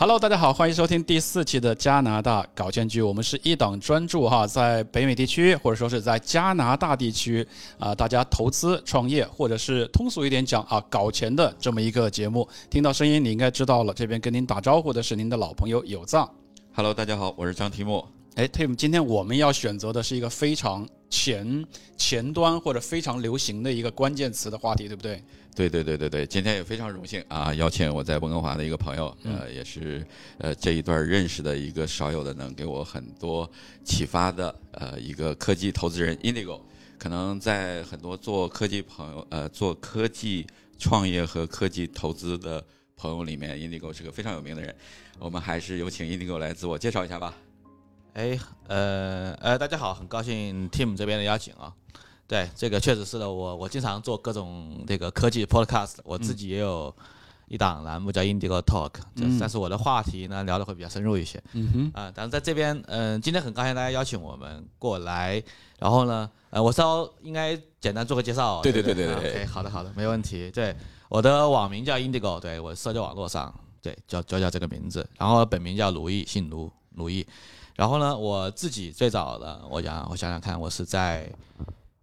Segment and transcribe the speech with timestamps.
[0.00, 3.02] Hello，大家好，欢迎收听第四期的加拿大搞钱局。
[3.02, 7.44] 我们是一档专注哈，在北美地区或者说是在加拿大地区
[7.80, 12.48] 啊，大家投资创业或者是通俗一点讲啊，搞钱的这么一个节目。
[12.70, 16.30] 听到声音，你应该知道了，这边跟您打招呼的是您的老朋友有藏。
[16.76, 18.08] Hello，大家好，我是张提莫。
[18.34, 21.66] 哎，Tim，今天我们要选择的是一个非常前
[21.96, 25.22] 前端或者非常流行的一个关键词的话题，对不对？
[25.56, 30.06] 对对对对对，今天也非常荣幸啊，邀请我在温哥华的一个朋友，呃，也是
[30.38, 33.50] 呃这一段认识的一个少有的能给我很多
[33.84, 36.60] 启发的呃一个科技投资人 Indigo。
[36.96, 40.46] 可能在很多做科技朋友呃做科技
[40.78, 42.64] 创业和科技投资的
[42.96, 44.72] 朋友里面，Indigo 是个非常有名的人。
[45.18, 47.34] 我们还是有请 Indigo 来自我介绍一下吧。
[48.18, 48.36] 哎，
[48.66, 51.72] 呃呃，大家好，很高兴 Tim 这边的邀请啊。
[52.26, 56.92] 对，这个确实是的，我我经常做各种这个科技 podcast，我自己也有
[57.46, 61.40] 一档栏目叫 Indigo Talk，、嗯但是我的话题呢聊的会比较深入一些。
[61.52, 65.40] 嗯哼，啊、但是在这边，嗯、今天很高兴大家邀请我们过来，
[65.78, 68.60] 然后呢，呃，我稍应该简单做个介绍。
[68.62, 70.50] 对对不对对对 OK，好的好的，没问题。
[70.50, 70.74] 对，
[71.08, 77.24] 我的网名叫 Indigo，对我社交网络上对叫就叫这个名字，然后本名叫卢毅，姓卢，卢毅。
[77.78, 81.30] 然后呢，我自己最早的，我想我想想看，我是在。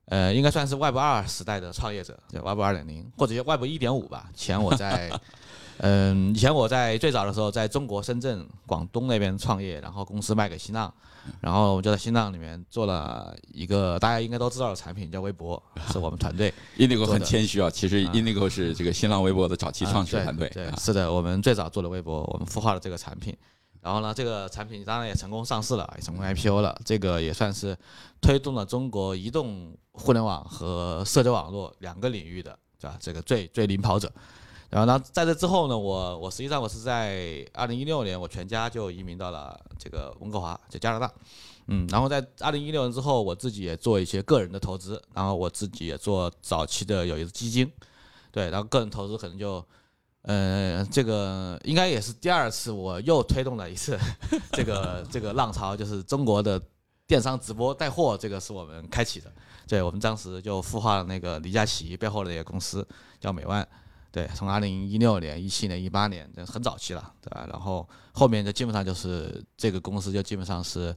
[0.08, 4.30] 呃，应该算是 Web 二时代的创业者，对 Web 二点零或者叫 Web 一点五吧。
[4.36, 5.12] 前我在，
[5.82, 10.94] 嗯，以前我在最早的时候，在中国深圳、广东那边创业，然后公司卖给新浪，
[11.42, 20.48] 然后我就在新浪里面做了一个大家应该都知道的产品，叫微博，是我们团队 Indigo 很谦虚啊，其实啊 Indigo 是这个新浪微博的早期啊创始团队。
[20.50, 23.36] 对，啊是的，我们最早做的微博，我们孵化了这个产品。
[23.86, 26.76] 然后呢，这个产品当然也成功上市了，也成功 IPO 了。
[26.84, 27.78] 这个也算是
[28.20, 32.98] 推动了中国移动互联网和社交网络两个领域的，对吧？
[33.00, 34.12] 这个最最领跑者。
[34.72, 41.14] 然后呢，在这之后呢，我我实际上我是在二零一六年，我全家就移民到了这个温哥华，就加拿大。
[41.68, 47.72] 嗯，然后在二零一六年之后，我自己也做一些个人的投资，然后我自己也做早期的有一个基金，
[48.32, 49.64] 对，然后个人投资可能就。
[50.28, 53.96] 呃，这个应该也是第二次，我又推动了一次
[54.54, 56.60] 这个 这个浪潮，就是中国的
[57.06, 59.32] 电商直播带货，这个是我们开启的。
[59.68, 62.88] 对我们当时就孵化了那个李佳琦背后的一个公司
[63.20, 63.68] 叫美万，
[64.12, 67.48] 对，从二零一六年、一七年、一八年，这很早期了，对吧？
[67.48, 70.96] 然后后面就基本上就是这个公司就基本上是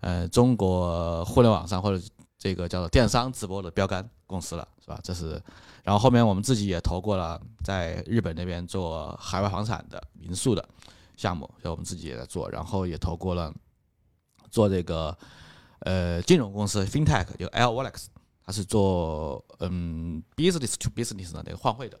[0.00, 2.04] 呃中国互联网上或者
[2.36, 4.98] 这个叫做电商直播的标杆公司了，是吧？
[5.04, 5.40] 这是。
[5.84, 10.66] 然后后面我们自己也投过了，在日本那边做海外房产的民宿的
[11.16, 13.54] 项目，就我们自己也在做，然后也投过了
[14.50, 15.16] 做这个
[15.80, 18.06] 呃金融公司 FinTech，就 L Walex，
[18.42, 22.00] 它是做嗯 business to business 的那个换汇的，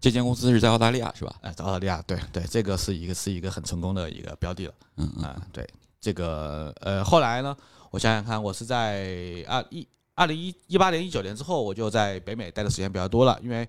[0.00, 1.36] 这间公司是在澳大利亚是吧？
[1.42, 4.74] 哎，在澳大利亚，对对，这个是一个是一个很成功的一个标的了。
[4.96, 5.06] 嗯
[5.52, 5.68] 对，
[6.00, 7.54] 这个呃，后来呢，
[7.90, 13.68] 我想想看，我是在二一二零一一八年、一九年之后，我就在北美待的时间比较多了，因为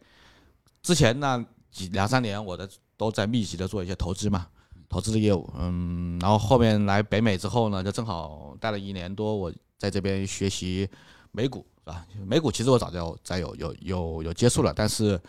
[0.82, 4.48] 之前呢几两三年我的都在密集的做一些投资嘛，
[4.90, 10.90] 投资的业务，嗯，然后后面来北美之后呢，就正好待了一年多，我在这边学习
[11.32, 12.06] 美股，是吧？
[12.26, 15.20] 美股其实我早就在有有有有接触了，但是。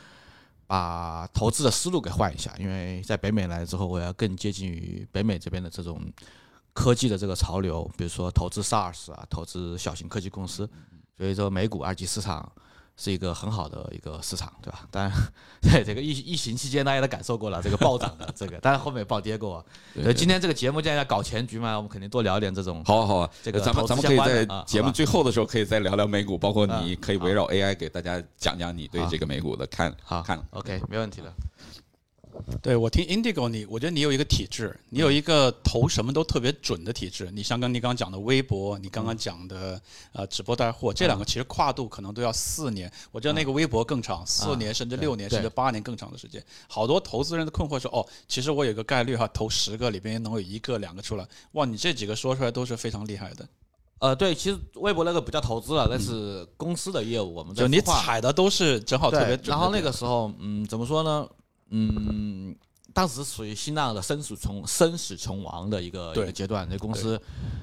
[0.65, 6.01] 把投资的思路给换一下，因为在北美来之后，我要更接近于北美这边的这种
[6.73, 10.67] 科技的这个潮流，比如说投资 SaaS 啊，投资小型科技公司，
[11.17, 12.51] 所以说美股二级市场
[12.97, 14.87] 是一个很好的一个市场，对吧？
[14.91, 15.13] 当然，
[15.63, 19.65] 对这个疫疫情期间大家都感受过了这个暴涨的 这个，当然后面也暴跌过啊。
[19.95, 30.39] 所以，今天这个节目既然要搞钱局嘛，我们肯定多聊点这种好啊好啊，这个咱们咱们可以在节目最后的时候可以再聊聊美股，包括你嗯可以围绕 AI 给大家讲讲你对这个美股的看好看。
[30.51, 31.33] OK 没问题的。
[32.61, 37.31] 对我听 Indigo 你，我觉得你有一个体质，你有一个投什么都特别准的体质。
[37.33, 39.81] 你像刚你刚刚讲的微博，你刚刚讲的
[40.13, 42.91] 呃直播带货，这两个其实跨度可能都要四年。
[43.11, 46.43] 我知道那个微博更长，四年甚至六年对甚至八年更长的时间。
[46.69, 51.27] 好多投资人的困惑是哦，其实我有个概率哈，投十个里边能有一个两个出来。
[51.53, 53.49] 哇，你这几个说出来都是非常厉害的，
[53.99, 59.49] 呃，对，其实微博那个不叫投资了，那是公司的业务，我们在就你踩的都是正好特别准。
[59.49, 61.29] 然后那个时候，嗯，怎么说呢？
[61.73, 62.55] 嗯，
[62.95, 67.21] 当时属于新浪的生死存生死存亡的一个一对个阶段，那公司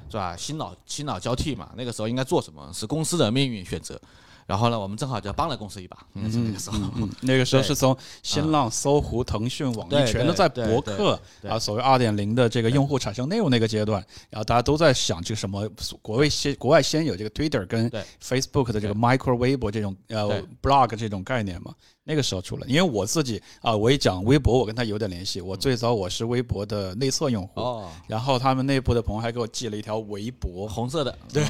[0.09, 0.35] 是吧？
[0.35, 3.99] 新老新老交替嘛，那个时候应该做什么是公司的命运选择。
[4.47, 6.79] 然后呢，我们正好就帮了公司一把，嗯那个时候。
[6.95, 11.51] 嗯，那个时候是从新浪、搜狐、腾讯、网易全都在博客对。
[11.51, 15.69] 啊，所谓二点零的这个用户产生内容那个阶段，然后大家都在想这个什么
[16.01, 17.87] 国外先国外先有这个 Twitter 跟
[18.19, 21.71] Facebook 的这个 micro 微博这种呃 blog 这种概念嘛。
[22.09, 22.65] 那个时候出了。
[22.67, 25.39] 因为我自己啊，我一讲微博，我跟他有点联系。
[25.41, 31.43] 我最早我是微博的内测用户，哦，然后他们内部的朋友还给我寄了一条微博，红色的， 对，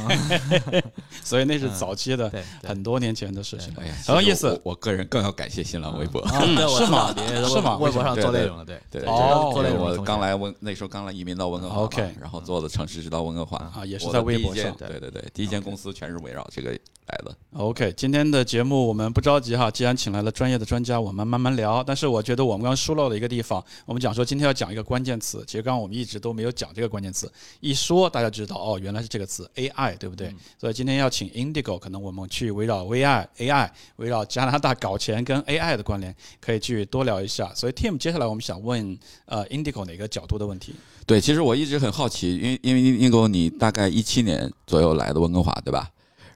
[1.23, 3.73] 所以那是早期的对，很多年前的事情。
[3.79, 4.49] 哎呀，很有意思。
[4.63, 4.69] 我。
[4.69, 6.19] 我个人更要感谢新浪微博。
[6.21, 6.39] 啊。
[6.77, 7.15] 是吗？
[7.47, 7.77] 是吗？
[7.77, 9.51] 微博上做内容了，对对，哦。
[9.55, 14.75] 对我刚来温那时候刚来移民到温哥华 OK 然后做的城市直到温哥华啊也是在微博上。
[14.77, 17.35] 对对对，第一间公司全是围绕这个来的。
[17.53, 21.83] OK，今天的节目我们不着急哈，既然请来了专业的专家，我们慢慢聊。
[21.83, 30.33] 但是我觉得我们刚刚疏漏了一个地方，我们讲说今天要讲一个关键词，其实刚刚我们一直都没有讲这个关键词，一说大家知道哦，原来是这个词 AI，对不对？
[30.59, 37.53] 所以今天要请 Indigo，可能我们去围绕 AI、AI，围绕加拿大搞钱跟 AI 的关联，可以去多聊一下。
[37.53, 40.73] 所以 Tim，接下来我们想问呃 Indigo 哪个角度的问题？
[41.05, 45.89] 对，其实我一直很好奇，因为因为英国你大概一七年左右来的温哥华，对吧？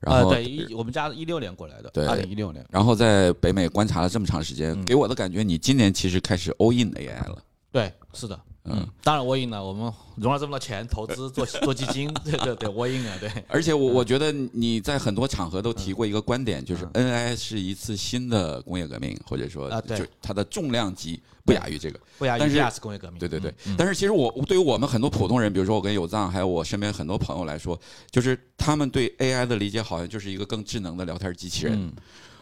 [0.06, 4.86] 然后、呃，对，一我们家一六年过来的，对二零一六年，然后在北美观察了这么长时间，嗯。
[4.86, 7.42] 给我的感觉，你今年其实开始 all in AI 了。
[7.72, 19.98] 对，是的，嗯，当然 all in 了，我们融了这么多钱，投资做做基金， 对对对，all in 了，对，而且我我觉得你在很多场合都提过一个观点，就是 NAI 是一次新的工业革命，或者说啊对。
[19.98, 22.00] 就它的重量级不亚于这个。
[22.18, 23.54] 不亚于第二次工业革命，对对对。
[23.66, 27.78] 嗯，但是其实我对于我们很多普通人，比如说我跟有藏，还有我身边很多朋友来说，
[28.10, 31.74] 就是他们对 AI 的理解好像就是一个更智能的聊天机器人。
[31.76, 31.94] 嗯。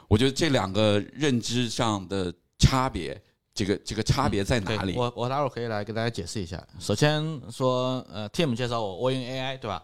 [0.08, 3.20] 我觉得这两个认知上的差别，
[3.54, 4.94] 这个这个差别在哪里？
[4.94, 6.62] 对我我待会儿可以来给大家解释一下。
[6.80, 7.22] 首先
[7.52, 9.84] 说，呃，Tim 介绍我 all in AI，对吧？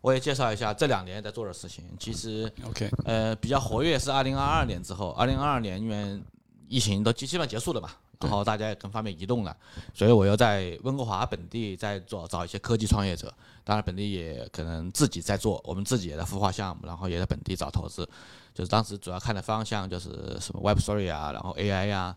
[0.00, 1.84] 我也介绍一下这两年在做的事情。
[1.98, 6.20] 其实，OK，呃，比较活跃是二零二二年之后，二零二二年因为
[6.66, 9.56] 疫情都基基本上结束了嘛，然后大家也更方便移动了，
[9.94, 13.32] 所以我又在温哥华本地在做找一些科技创业者，
[13.62, 18.08] 当然本地也可能自己在做，我们自己也在孵化项目，然后也在本地找投资。
[18.52, 22.16] 就是当时主要看的方向就是什么 Web Three 啊，然后 AI 呀、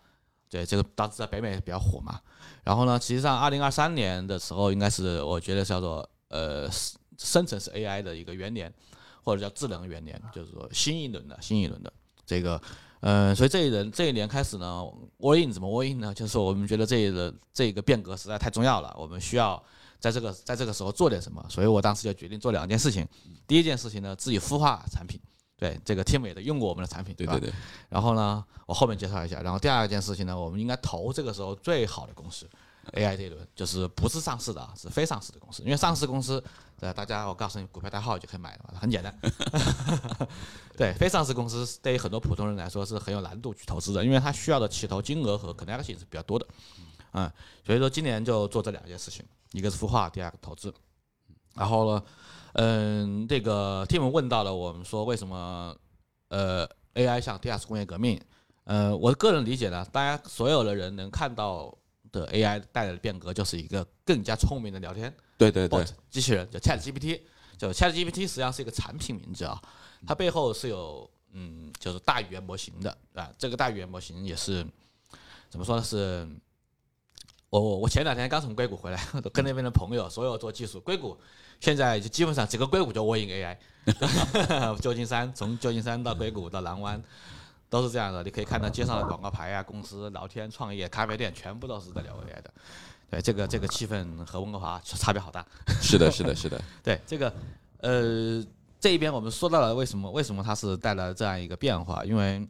[0.49, 2.19] 对，这个当时在北美比较火嘛。
[2.63, 6.69] 然后呢，实际上二零二三年的时候，应该是我觉得叫做呃
[7.17, 8.73] 生成式 AI 的一个元年，
[9.23, 11.91] 或者叫智能元年，就是说新一轮的新一轮的
[12.25, 12.61] 这个。
[13.01, 14.83] 呃，所以这一轮这一年开始呢
[15.19, 16.11] ，all in 怎么 all in 呢？
[16.11, 19.61] 就是我们觉得这一轮这个变革实在太重要了，我们需要
[19.99, 21.45] 在这个在这个时候做点什么。
[21.47, 23.07] 所以我当时就决定做两件事情。
[23.45, 25.19] 第一件事情呢，自己孵化产品，
[25.57, 27.53] 对这个 Tim 也都用过我们的产品，对对对，
[27.89, 29.41] 然后呢，我后面介绍一下。
[29.41, 32.49] 然后第二件事情呢，我们应该投这个时候最好的公司
[32.91, 35.63] ，AI 这一轮就是不是上市的啊，是非上市的公司。
[35.63, 36.43] 因为上市公司，
[36.81, 39.17] 呃，大家我告诉你，股票代号就可以买了嘛，很简单。
[40.75, 46.45] 对，非上市公司对于很多普通人来说是很有难度去投资的，因为它需要的起投金额和可能性是比较多的。
[47.13, 47.31] 嗯，
[47.65, 50.73] 所以说今年就做这两件事情，一个是孵化，第二个投资。
[51.53, 52.03] 然后呢，
[52.57, 55.75] 嗯，这个 Tim 问到了我们说为什么
[56.29, 58.19] 呃 AI 像第二次工业革命，
[58.63, 61.77] 呃，我个人理解呢，大家所有的人能看到
[62.13, 67.19] 的 AI 带来的变革，就是一个更加聪明的聊天对对对机器人，叫 Chat GPT，
[67.57, 69.61] 就 Chat GPT 实际上是一个产品名字啊，
[70.07, 74.65] 它背后是有嗯，就是大语言模型的啊，这个大语言模型也是
[75.49, 75.83] 怎么说呢？
[75.83, 76.25] 是
[77.55, 81.17] 我我我前两天刚从硅谷回来，跟那边的朋友，所有做技术，硅谷
[81.61, 87.01] 现在就基本上整个硅谷就 all in AI，旧金山从旧金山到硅谷到蓝湾。
[87.67, 92.53] 都是这样的，你可以看到街上的广告牌啊，公司聊天、创业、咖啡店，全部都是在聊 AI 的。
[93.09, 95.45] 对，这个这个气氛和温哥华差别好大。
[95.81, 97.33] 是的，是的，是的，对这个，
[97.79, 98.45] 呃，
[98.79, 102.47] 这一边我们说到了为什么为什么它是带来这样一个变化，因为，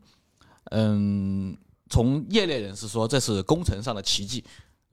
[0.66, 1.58] 嗯，
[1.90, 4.44] 从业内人士说这是工程上的奇迹，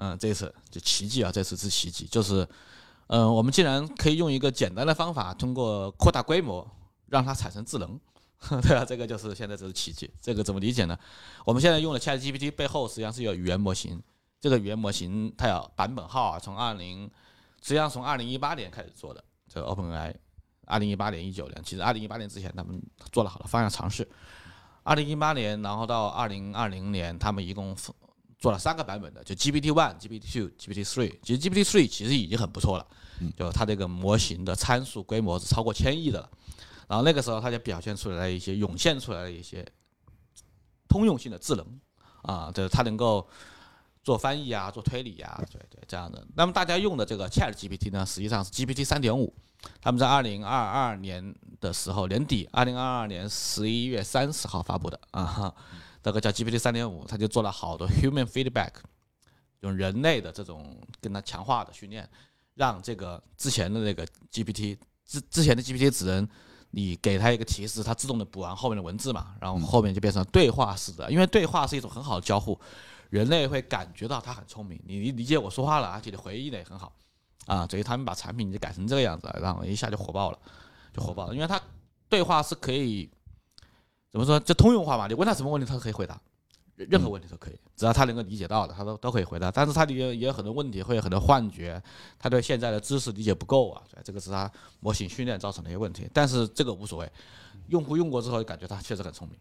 [0.03, 2.45] 嗯，这次就奇迹啊，这次是奇迹，就是，
[3.07, 6.69] 嗯，我们竟然可以用一个简单的方法，通过扩大规模
[7.07, 8.01] 让它产生智能。
[8.63, 10.11] 对啊，这个就是现在这是奇迹。
[10.21, 10.99] 这个怎么理解呢？
[11.45, 14.03] 我们现在用的 ChatGPT 背后实际上是有语言模型，
[14.41, 17.09] 这个语言模型它有版本号啊，从二零
[17.63, 20.13] 实际上从二零一八年开始做的，这个 OpenAI，
[20.67, 22.83] 二零一八年、一九年，其实二零一八年之前他们
[23.13, 24.09] 做了好多方向尝试。
[24.83, 27.77] 二零一八年，然后到二零二零年，他们一共
[28.43, 31.15] 做了三个版本的，就 GPT One、GPT Two、GPT Three。
[31.23, 32.85] 其实 GPT Three 其实已经很不错了，
[33.37, 36.29] 就它这个模型的参数规模是超过千亿的了。
[36.89, 39.65] 然后那个时候，它就表现出来了一些涌现出来的一些
[40.89, 41.65] 通用性的智能
[42.23, 43.25] 啊，就是它能够
[44.03, 46.27] 做翻译啊，做推理啊，对对这样的。
[46.35, 49.33] 那么大家用的这个 Chat GPT 呢，实际上是 GPT 三点五，
[49.81, 55.55] 他们在二零二二年的时候年底，二零二二年十一月三十号发布的啊
[56.03, 58.73] 哈，这个叫 GPT 三点五，它就做了好多 human feedback，
[59.61, 62.09] 用人类的这种跟它强化的训练，
[62.55, 66.29] 让这个之前的那个 GPT 之之前的 GPT 只能
[66.71, 72.59] 你给它一个提示，它自动的补完后面的文字嘛，然后后面就变成对话式的，因为对话是一种很好的交互，
[73.11, 76.95] 人类会感觉到它很聪明，你理解我说话了，而且你回忆的也很好，
[77.47, 80.39] 啊，所以他们把产品就改成这个样子，然后一下就火爆了，
[80.95, 81.61] 就火爆了，因为它
[82.09, 83.11] 对话是可以
[84.13, 86.21] 怎么说，就通用化嘛，你问他什么问题，他都可以回答。
[86.77, 89.51] 任何问题都可以，只要他能够理解到的，他都都可以回答。
[89.51, 91.81] 但是他里也也有很多问题，会有很多幻觉，
[92.19, 94.51] 他对现在的知识理解不够啊，这个是他
[94.81, 96.09] 模型训练造成的一些问题。
[96.13, 97.13] 但是这个无所谓，
[97.69, 99.39] 用户用过之后感觉他确实很聪明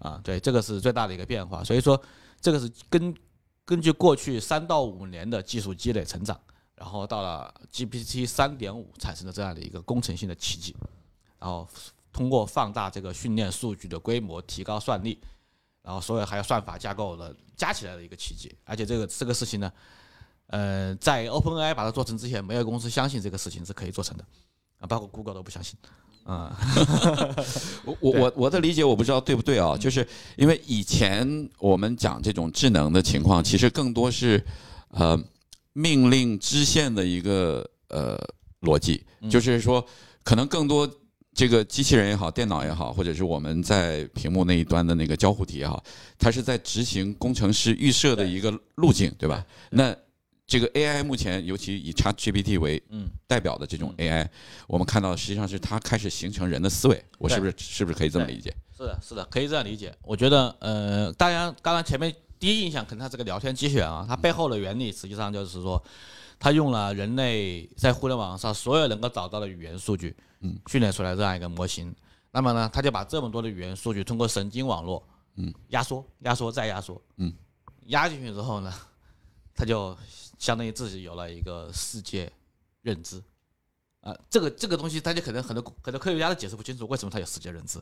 [0.00, 1.64] 啊，对，这个是最大的一个变化。
[1.64, 1.98] 所以说，
[2.40, 3.14] 这个是根
[3.64, 6.38] 根据过去三到五年的技术积累成长，
[6.74, 10.76] 然后到了 GPT 三点五产生的这样的一个工程性的奇迹，
[11.38, 11.66] 然后
[12.14, 15.18] 通过放大这个训练数据的规模，提高算力。
[15.82, 19.70] 然后所有还有算法架构的加起来的一个奇迹，而且这个这个事情呢，
[20.46, 24.24] 呃，在 OpenAI 把它做成之前，没有公司相信这个事情是可以做成的，
[24.78, 25.78] 啊，包括 Google 都不相信，
[26.24, 26.56] 啊，
[27.84, 34.42] 我我我我的理解我不知道对不对啊，就是因为以前我们讲这种智能的情况，其实更多是
[34.88, 35.22] 呃
[35.74, 38.18] 命令支线的一个呃
[38.62, 39.86] 逻辑，就是说
[40.22, 40.90] 可能更多。
[41.34, 45.82] 这个机器人也好，电脑也好，或者是我们在屏幕那一端的那个交互体也好，
[46.16, 49.44] 它是在执行工程师预设的一个路径，对吧？
[49.70, 49.94] 那
[50.46, 52.80] 这个 AI 目前，尤其以 ChatGPT 为
[53.26, 54.24] 代表的这种 AI，
[54.68, 58.54] 我们看到实际上是它开始形成人的思维，我是不是是不是可以这么理解？
[58.76, 59.92] 是的，是的，可以这样理解。
[60.02, 65.82] 我觉得，呃，大家，刚刚前面第一印象可能它是个聊天机器人啊，它背后的原理实际上就是说。
[66.44, 71.90] 它用了人类在互联网上所有能够找到的语言数据，嗯，训练出来这样一个模型。
[72.30, 75.02] 那么呢，它就把这么多的语言数据通过神经网络，
[75.36, 77.32] 嗯，压缩、压缩再压缩，嗯，
[77.86, 78.70] 压进去之后呢，
[79.54, 79.96] 它就
[80.38, 82.30] 相当于自己有了一个世界
[82.82, 83.22] 认知。
[84.02, 87.80] 啊，这个这个东西，大家可能很多很多科学家都解释不清楚为什么它有世界认知，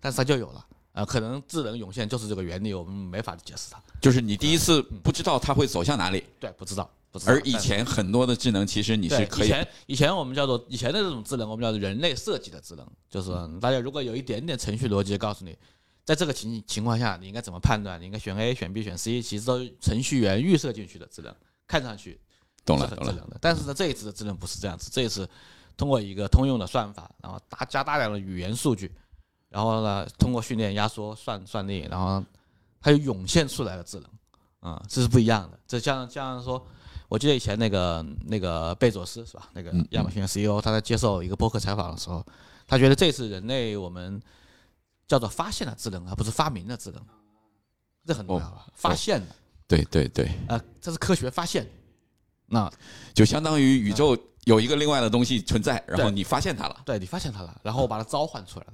[0.00, 0.66] 但是它就有了。
[0.92, 3.78] 啊，可能智能涌现就是这个原理，我们没法解释它。
[4.00, 6.90] 就是你第一次不知道它会走向哪里，对，不知道。
[7.24, 9.46] 而以前很多的智能，其实你是可以。
[9.46, 15.56] 以前以前我们叫做以前的这种智能，我们叫做人类设计的智能，就是大家如果有一点点程序逻辑，告诉你，
[16.04, 21.34] 在这个情情况下你应该怎么判断，你应该选 A、选 B、选 C，其实都程序员预设进去的智能，
[21.66, 22.20] 看上去
[22.64, 23.38] 懂了懂了。
[23.40, 25.28] 但是呢，这一次的智能不是这样子，这一次
[25.78, 28.94] 通过一个通用的算法，然后大加大量的语言数据，
[29.48, 32.22] 然后呢，通过训练压缩算算力，然后
[32.82, 35.58] 它就涌现出来了智能，啊，这是不一样的。
[35.66, 36.64] 这像像说。
[37.08, 39.48] 我记得以前那个那个贝佐斯是吧？
[39.54, 42.24] 那个亚马逊的 CEO，他在接受一个播客采访的时候，
[42.66, 44.20] 他觉得这次人类我们
[45.06, 47.02] 叫做发现了智能，而不是发明了智能，
[48.04, 48.66] 这很重要吧？
[48.74, 49.26] 发现了，
[49.66, 51.66] 对对对，啊，这是科学发现，
[52.46, 52.70] 那
[53.14, 58.72] 就相当于宇宙有一个另外的东西存在，然后你发现它了，对你发现它了，然后我把它召唤出来了。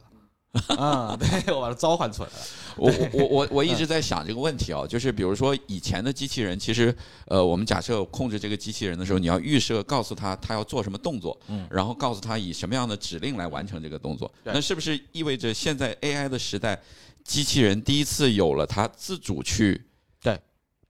[0.78, 2.34] 啊，对我把它召唤出来了。
[2.76, 6.96] 我我我我一直在想这个问题啊，就是比如说以前的机器人，其实
[7.26, 14.32] 呃，我们假设控制这个机器人的时候，你要预设告诉他他要做什么动作，嗯，然后告诉他以什么样的指令来完成这个动作。
[14.44, 16.80] 那是不是意味着现在 AI 的时代，
[17.24, 19.84] 机器人第一次有了它自主去
[20.22, 20.38] 对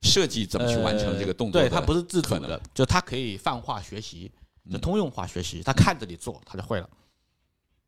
[0.02, 1.60] 设计怎么去完成这个动作？
[1.60, 4.30] 对，它不是自主的，就它可以泛化学习，
[4.70, 6.88] 就通用化学习，它看着你做，它就会了。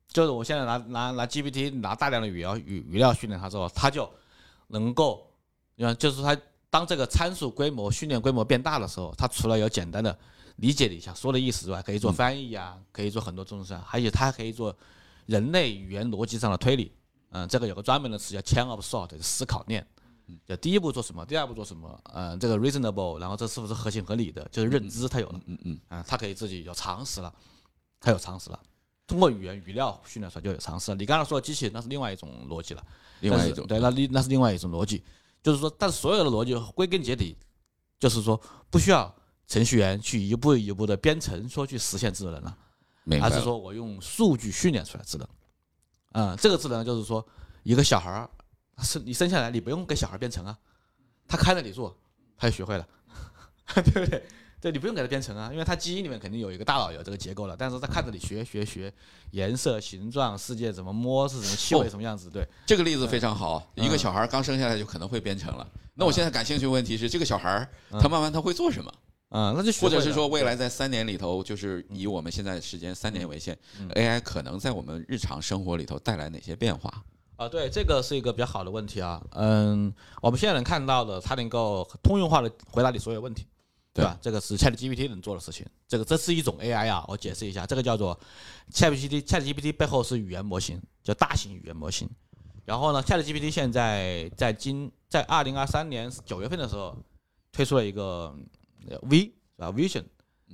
[0.08, 4.08] 就是我现在拿拿拿 GPT 拿大量的语料语语料训练它之后，它就
[4.68, 5.30] 能够，
[5.74, 6.36] 你看，就是它
[6.70, 10.16] 当这个参数规模训练规模变大的时候，它除了有简单的
[10.56, 14.74] 理解了一下说的意思之外，可以做翻译啊，可以做很多这种事，而且它还可以做
[15.26, 16.92] 人类语言逻辑上的推理。
[17.30, 19.86] 嗯，这个有个专门的词叫 chain of thought，思考链。
[20.44, 27.32] 就第一步做什么，第二步做什么，嗯，这个 reasonable，然后这是不是合情合理的，就是认知它有了，嗯嗯，啊，它可以自己有常识了，
[28.00, 28.58] 它有常识了。
[29.06, 30.96] 通过语言语料训练出来就有常识了。
[30.96, 32.84] 你刚才说的机器人那是另外一种逻辑了，
[33.20, 33.66] 另外一种。
[33.66, 35.04] 对，那另那是另外一种逻辑，
[35.42, 37.36] 就是说，但是所有的逻辑归根结底
[37.98, 39.14] 就是说不需要
[39.46, 42.58] 程序员去一步一步的编程说去实现智能了，
[43.22, 45.28] 而是说我用数据训练出来智能。
[46.12, 47.24] 嗯，这个智能就是说
[47.62, 48.30] 一个小孩儿
[48.82, 50.58] 生你生下来你不用给小孩编程啊，
[51.28, 51.96] 他看着你做
[52.36, 52.88] 他就学会了，
[53.74, 54.26] 对不对？
[54.66, 58.92] 对你不用给它编程啊，因为它基因里面肯定有一个大脑有这个结构了，但是它看着你学学学
[59.30, 62.28] 颜色、形状、世界怎么摸是什么气味什么样子。
[62.28, 63.64] 对，这个例子非常好。
[63.76, 65.64] 一个小孩刚生下来就可能会编程了。
[65.94, 68.92] 那我现在感兴趣的问题是，这个小孩他慢慢他会做什么？
[69.28, 73.56] 啊，那就或者是说未来在三年里头，就是以我们现在时间三年为限
[73.94, 76.92] ，AI 可能在我们日常生活里头带来哪些变化？
[77.36, 79.22] 啊，对，这个是一个比较好的问题啊。
[79.30, 83.46] 嗯，我们现在能看到的，它能够通用化的回答你所有问题。
[83.96, 84.18] 对吧？
[84.20, 85.66] 这个是 ChatGPT 能做的事情。
[85.88, 88.18] 这个这是一种 AI 啊，我解释一下，这个叫做
[88.70, 89.22] ChatGPT。
[89.22, 92.06] ChatGPT 背后是语言模型，叫大型语言模型。
[92.66, 96.94] 然后呢，ChatGPT 现在在今在二零二三年九月份的时候
[97.52, 98.36] 推出了一个
[99.02, 100.04] V 啊 Vision，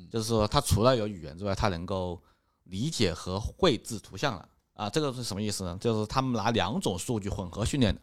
[0.08, 2.22] 就是说它除了有语言之外，它能够
[2.64, 4.88] 理解和绘制图像了啊。
[4.88, 5.76] 这个是什么意思呢？
[5.80, 8.00] 就是他们拿两种数据混合训练的，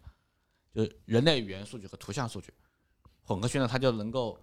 [0.73, 2.53] 就是人类语言数据和图像数据
[3.21, 4.37] 混合训练，它就能够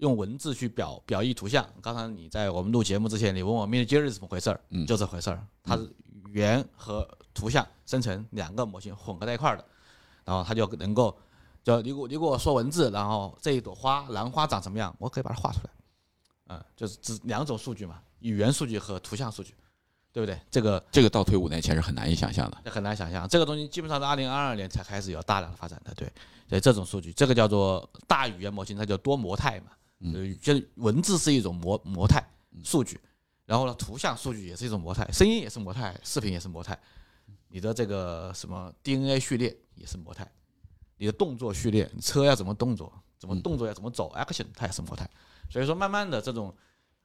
[0.00, 1.66] 用文字去表表意图像。
[1.80, 5.84] 刚才你在我们录节目之前，你问我 Midjourney 是怎么回事儿，嗯就这回事儿，它是
[6.28, 9.64] 语言和图像生成两个模型混合在一块儿的，
[10.24, 11.16] 然后它就能够，
[11.62, 15.70] 就你给我你给我说文字，然后这一朵花兰花长什么样，我可以把它画出来，
[16.48, 19.54] 嗯，就是这两种数据嘛，语言数据和图像数据，
[20.12, 20.40] 对不对？
[20.50, 22.58] 这个这个倒退五年前是很难以想象的。
[22.64, 26.10] 这很难想象，这个东西基本上是二零二二年才开始有大量的发展的，对，
[26.48, 32.22] 所以这种数据，这个叫做大语言模型，它叫多模态嘛，嗯，就是文字是一种模模态
[32.64, 32.98] 数据，
[33.44, 36.78] 然后呢，图像数据也是一种模态，声音也是模态，视频也是模态，
[37.48, 40.26] 你的这个什么 DNA 序列也是模态，
[40.96, 45.08] 你的动作序列，车要怎么动作，怎么动作要怎么走，action 它也是模态，
[45.50, 46.54] 所以说慢慢的这种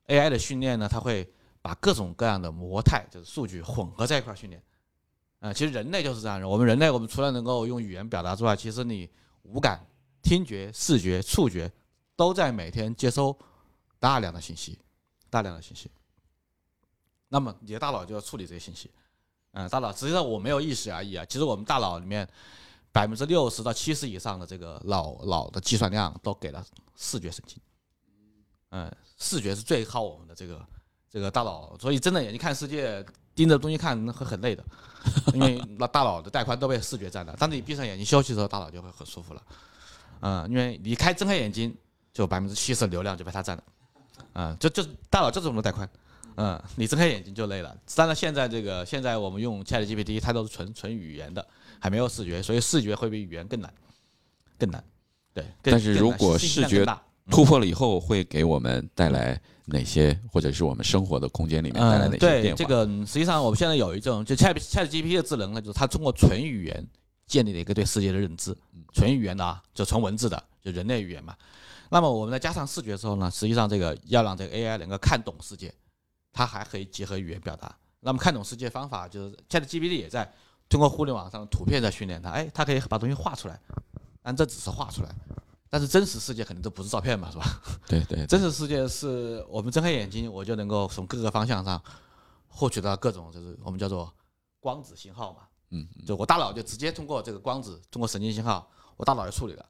[0.07, 1.29] AI 的训练呢，它会
[1.61, 4.61] 把各种各样的模态就是数据混合在一块儿训练。
[5.41, 6.47] 啊、其实人类就是这样的。
[6.47, 9.07] 我们人类，我们除了能够用语言表达之外，其实你
[9.43, 9.85] 五感、
[10.23, 11.71] 听觉、视觉、触觉
[12.15, 13.37] 都在每天接收
[13.99, 14.77] 大量的信息，
[15.29, 15.89] 大量的信息。
[17.29, 18.89] 那么你的大脑就要处理这些信息。
[19.51, 21.25] 嗯，大脑实际上我没有意识而已啊。
[21.25, 22.27] 其实我们大脑里面
[22.91, 27.57] 百分之六十到七十以上的这个脑脑的计算量都给了视觉神经。
[28.69, 30.65] 嗯，视觉是最耗我们的这个
[31.09, 34.63] 这个大脑，所以睁着眼睛看世界，盯着东西看会很累的，
[35.33, 37.33] 因为那大脑的带宽都被视觉占了。
[37.37, 39.43] 当你闭上眼睛休息的时候，大脑就会很舒服了。
[40.19, 41.75] 嗯，因为你开睁开眼睛，
[42.15, 43.63] 就百分之七十的流量就被它占了。
[44.33, 45.87] 嗯，就就大脑就这么多带宽。
[46.37, 47.75] 嗯，你睁开眼睛就累了。
[47.93, 51.45] 当然，现在这个现在我们用 ChatGPT，它都是纯纯语言的，
[51.79, 53.73] 还没有视觉，所以视觉会比语言更难，
[54.57, 54.81] 更难。
[55.33, 62.57] 对，更但是如果视觉大突破了以后，会给我们带来哪些，或者是我们生活的空间里面带来哪些嗯对变化？
[62.57, 66.85] 这个嗯实际上我们现在有一种就 Chat Chat GPT 的智能呢，就是它通过纯语言
[67.27, 71.35] 建立了一个对世界的认知，嗯纯语言的啊，就纯文字的，就人类语言嘛。
[71.89, 75.73] 那么我们在加上视觉之后呢，实际上这个要让这个 AI 能够看懂世界，
[76.33, 77.75] 它还可以结合语言表达。
[77.99, 80.31] 那么看懂世界方法就是 Chat GPT 也在
[80.69, 83.59] 通过互联网上的图片在训练它，哎，它可以把东西画出来，
[84.21, 85.09] 但这只是画出来，
[85.69, 87.61] 但是真实世界肯定都不是照片嘛，是吧？
[87.87, 91.81] 对对，真实世界是我们睁开眼睛，我就能够从各个方向上
[92.47, 94.11] 获取到各种，就是我们叫做
[94.59, 95.39] 光子信号嘛。
[95.71, 99.65] 嗯，就我大脑就直接通过这个光子，通过神经信号，我大脑就处理了。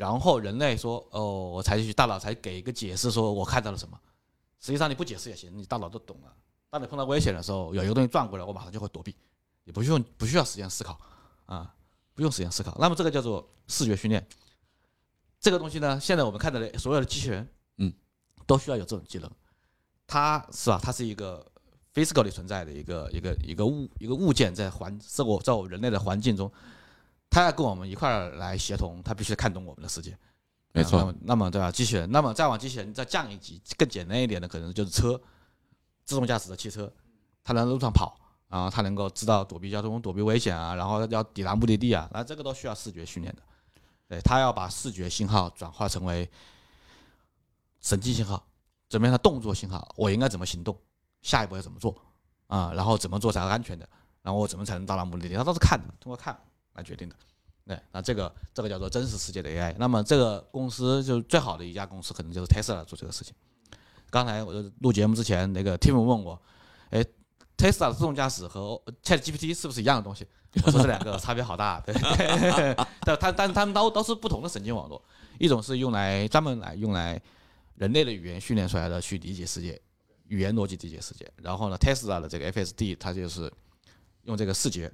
[0.00, 4.00] 然后人类说，哦，我才去大脑才给一个解释，说我看到了什么。
[4.58, 6.34] 实际上你不解释也行，你大脑都懂了。
[6.70, 9.14] 当你碰到危险的时候，有一个东西转过来，我马上就会躲避，
[9.64, 10.98] 也不用不需要时间思考
[11.44, 11.74] 啊，
[12.14, 12.74] 不用时间思考。
[12.80, 14.26] 那么这个叫做视觉训练。
[15.38, 17.92] 这个东西呢，现在我们看到的所有的机器人，嗯，
[18.46, 19.30] 都需要有这种技能。
[20.06, 20.80] 它是吧？
[20.82, 21.46] 它是一个
[21.92, 26.50] physical 里存在的一个一个一个物一个物件在环在我在我人类的环境中，
[27.30, 30.18] 它要跟我们一块儿来协同，他必须看懂我们的世界。
[30.72, 30.98] 没错。
[30.98, 31.70] 啊那么对吧？
[31.70, 35.20] 机器人，那么再往机器人再降一级，更简单一点的，可能就是车，
[36.04, 36.92] 自动驾驶的汽车，
[37.44, 43.42] 它能在路上跑，然后它能够知道躲避交通、躲避危险啊，然后要抵达目的地啊，那这个都需要视觉训练的。
[44.08, 46.28] 对，它要把视觉信号转化成为
[47.80, 48.44] 神经信号，
[48.88, 49.12] 怎么样？
[49.12, 50.76] 的动作信号，我应该怎么行动，
[51.22, 51.94] 下一步要怎么做？
[52.48, 53.88] 啊，然后怎么做才是安全的，
[54.22, 56.36] 然后我怎么才能到达目的地，他都是看的，通过看
[56.80, 57.14] 来决定的。
[57.66, 59.74] 对，那这个这个叫做真实世界的 AI。
[59.78, 63.32] 那么这个公司就是最好的一家公司，可能就是 Tesla 做这个事情。
[64.10, 66.40] 刚才我录节目之前，那个 Tim 问我，
[66.90, 67.04] 哎
[67.56, 70.26] ，Tesla 的自动驾驶和 ChatGPT 是不是一样的东西？
[70.64, 71.94] 我说这两个差别好大，对，
[73.04, 75.00] 但但它们都都是不同的神经网络，
[75.38, 77.22] 一种是用来专门来用来
[77.76, 79.80] 人类的语言训练出来的去理解世界，
[80.26, 81.30] 语言逻辑理解世界。
[81.36, 83.48] 然后呢，Tesla 的这个 FSD 它就是
[84.24, 84.90] 用这个视觉，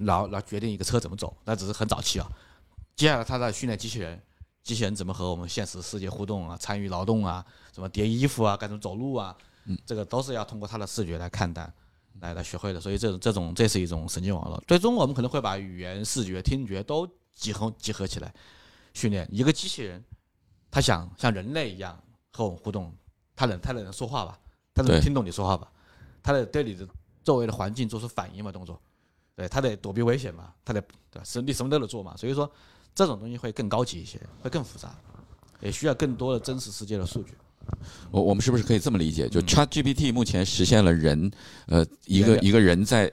[0.00, 2.26] 然后来决定一个车怎么走，那只是很早期啊。
[2.96, 4.20] 接下来他在训练机器人，
[4.62, 9.36] 机器人怎么和我们现实世界互动啊，参与劳动啊，怎么叠衣服啊，该怎么走路啊，
[9.86, 11.72] 这个都是要通过他的视觉来看待。
[12.20, 14.62] 来来学会的，所以这种这种这是一种神经网络。
[14.66, 18.34] 最终我们可能会把语言、视觉、听觉都集合集合起来
[18.92, 20.04] 训练一个机器人。
[20.70, 21.98] 他想像人类一样
[22.32, 22.92] 和我们互动，
[23.34, 24.38] 他能他能说话吧？
[24.74, 25.72] 他能听懂你说话吧？
[26.22, 26.86] 他得对你的
[27.24, 28.52] 周围的环境做出反应嘛？
[28.52, 28.78] 动作，
[29.36, 30.52] 对，他得躲避危险嘛？
[30.64, 31.22] 他得对吧？
[31.24, 32.16] 是你什么都得做嘛？
[32.16, 32.50] 所以说
[32.94, 34.94] 这种东西会更高级一些，会更复杂。
[35.60, 37.34] 也需要更多的真实世界的数据。
[38.10, 39.26] 我我们是不是可以这么理解？
[39.26, 41.30] 嗯就 ChatGPT 目前实现了人，
[41.66, 43.12] 呃，一个一个人在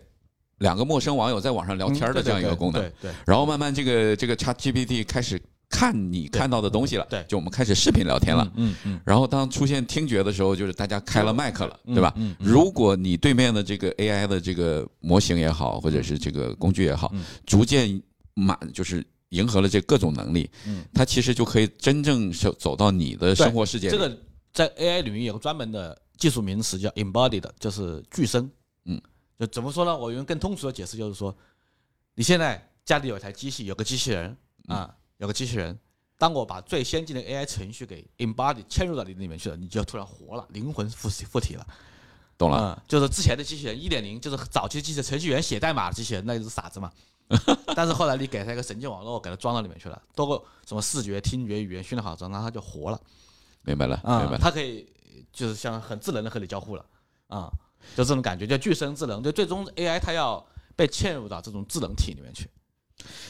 [0.60, 5.38] 两个陌生网友在网上聊天的这样一个功能，嗯对对然后慢慢这个这个 ChatGPT 开始
[5.70, 8.50] 看你看到的东西了，对就我们开始视频聊天了。
[8.56, 12.14] 嗯嗯然后当出现听觉的时候，就是大家开了麦克了，嗯对吧？
[12.40, 18.02] 如果你对面的这个 AI 的这个模型也好，或者是这个工具也好嗯，逐渐
[18.34, 23.90] 满就是迎合了这各种能力，嗯，它其实就可以真正走走到你的生活世界。
[23.90, 24.18] 这个
[24.54, 28.50] 在 AI 领域有个专门的技术名词叫 embodied，就是具身。
[28.86, 29.00] 嗯，
[29.38, 29.96] 就怎么说呢？
[29.96, 31.36] 我用更通俗的解释就是说，
[32.16, 34.36] 你现在家里有一台机器，有个机器人
[34.70, 35.78] 嗯啊，有个机器人。
[36.20, 41.68] 当我把最先进的 AI 程序给 embody 嵌入到你里面去了，你就突然活了，灵魂附体附体了。
[42.40, 42.58] 懂了？
[42.58, 46.92] 嗯，就是之前的机器人一点零，就是早期机器人程序员写代码的机器人，那就是傻子嘛。
[47.76, 53.00] 但是后来你给他一个神经网络，给他装到里面去了，多个什么视觉、听觉、语言训练好之后，那他就活了。
[53.64, 54.40] 明白了，啊、明白了。
[54.40, 54.92] 它可以
[55.32, 56.86] 就是像很智能的和你交互了
[57.28, 57.52] 啊、
[57.96, 59.22] 就这种感觉，叫具身智能。
[59.22, 60.44] 就最终 AI 它要
[60.76, 62.50] 被嵌入到这种智能体里面去。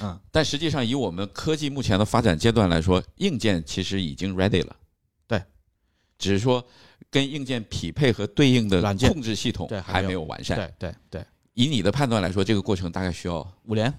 [0.01, 4.75] 嗯，但实际上，以我们科技目前的发展阶段来说，硬件其实已经 ready 了。
[5.27, 5.43] 对，
[6.17, 6.65] 只是说
[7.09, 10.57] 跟硬件匹配和对应的软件控制系统对还还没有完善。
[10.57, 13.93] 对对对，以你的判断来说，这个过程大概需要五年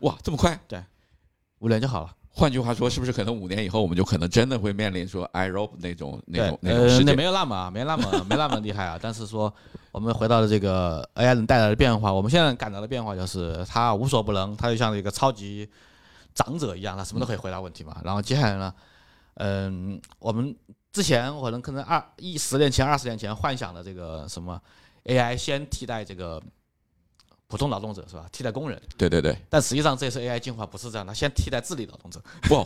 [0.00, 0.58] 哇这么快？
[0.66, 0.82] 对
[1.60, 2.14] 五年就好了。
[2.38, 7.04] 换句话说，是不是可能五年以后，我们就可能真的会面临说 iRobot 那种那种，那种呃，世界？
[7.04, 8.96] 那没有那么啊没那么没那么厉害啊。
[9.02, 9.52] 但是说，
[9.90, 15.68] 我们回到了这个 AI 能带来的变化，我们现在感到的变化就是它无所不能，它就像一个超级
[16.32, 17.96] 长者一样，它什么都可以回答问题嘛。
[18.04, 18.72] 然后接下来呢，
[19.34, 20.54] 嗯，我们
[20.92, 24.60] 之前可能可能二一十年前、二十年前幻想的这个什么
[25.06, 26.40] AI 先替代这个
[27.48, 28.28] 普通劳动者是吧？
[28.30, 32.22] 替代工人，对对对，但实际上这次 AI 进化不是这样，它先替代智力劳动者。
[32.42, 32.56] 不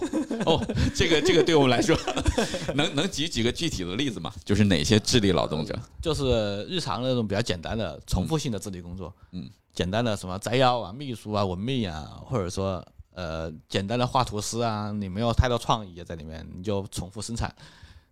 [0.45, 0.61] 哦，
[0.92, 1.97] 这个这个对我们来说，
[2.75, 4.33] 能能举几个具体的例子吗？
[4.45, 5.79] 就是哪些智力劳动者？
[6.03, 17.55] 就是日常的那种比较简单的重复性的智力工作，嗯，简单的什么摘要啊、秘书啊、文秘啊，或者说呃简单的画图师啊，你没有太多创意在里面，你就重复生产，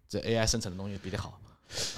[0.09, 1.37] 这 AI 生成的东西比你好，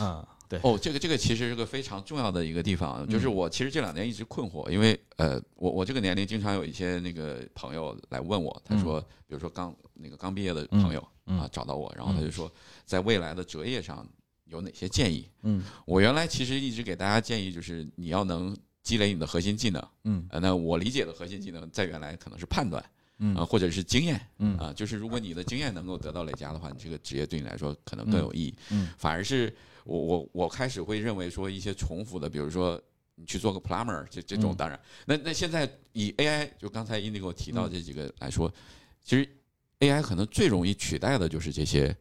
[0.01, 12.53] 嗯，对，哦，这个这个其实是个非常重要的一个地方，啊就是我其实这两年一直困惑，因为呃，我我这个年龄经常有一些那个朋友来问我，他说，比如说刚那个刚毕业的朋友嗯啊找到我，然后他就说，
[12.85, 14.07] 在未来的择业上
[14.45, 15.27] 有哪些建议？
[15.43, 15.65] 嗯。
[15.87, 20.27] 我原来其实一直给大家建议就是你要能积累你的核心技能，嗯。
[20.29, 22.85] 呃，那我理解的核心技能在原来可能是判断。
[23.21, 23.35] 嗯。
[23.37, 24.59] 啊，或者是经验，嗯。
[24.59, 28.55] 啊，就是如果你的经验能够得到累加的话，你这个职业对你来说可能更有意义。
[28.71, 28.91] 嗯。
[28.99, 29.55] 反而是
[29.85, 32.81] 我我我开始会认为说一些重复的，比如说
[33.15, 34.57] 你去做个 plumber 这这种，嗯。
[34.57, 38.53] 当然，那那现在以 AI 就刚才 Indigo 提到这几个来说，
[39.03, 39.29] 其实
[39.81, 41.97] AI 可能最容易取代的就是这些，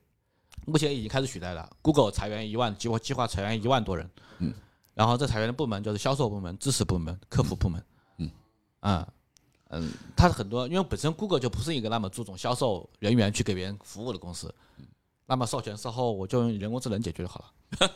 [0.65, 4.53] 目前已经开始取代了，Google 裁员一万，计划计划裁员一万多人，嗯，
[4.93, 7.83] 然后这裁员的部门就是销售部门、支持部门、客服部门，
[8.17, 8.31] 嗯。
[8.79, 9.13] 啊。
[9.73, 14.53] 嗯，它很多，因为本身 Google 就不是一个那么注重销售人员去给别人服务的公司，
[15.25, 17.51] 那么授权售后我就用人工智能解决就好了。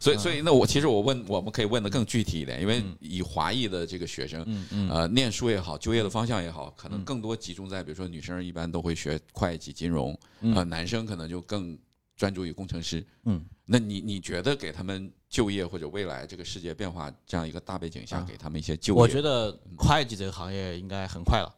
[0.00, 11.78] 所以所以那我其实我问我们可以问的更具体一点，因为以华裔的这个学生，嗯嗯呃，念书也好，就业的方向也好，可能更多集中在比如说女生一般都会学会计、金融，呃，男生可能就更
[12.16, 13.06] 专注于工程师。
[13.24, 19.00] 嗯，那你你觉得给他们就业或者未来这个世界变化这样一个大背景下，啊给他们一些就业？
[19.00, 21.54] 我觉得会计这个行业应该很快了。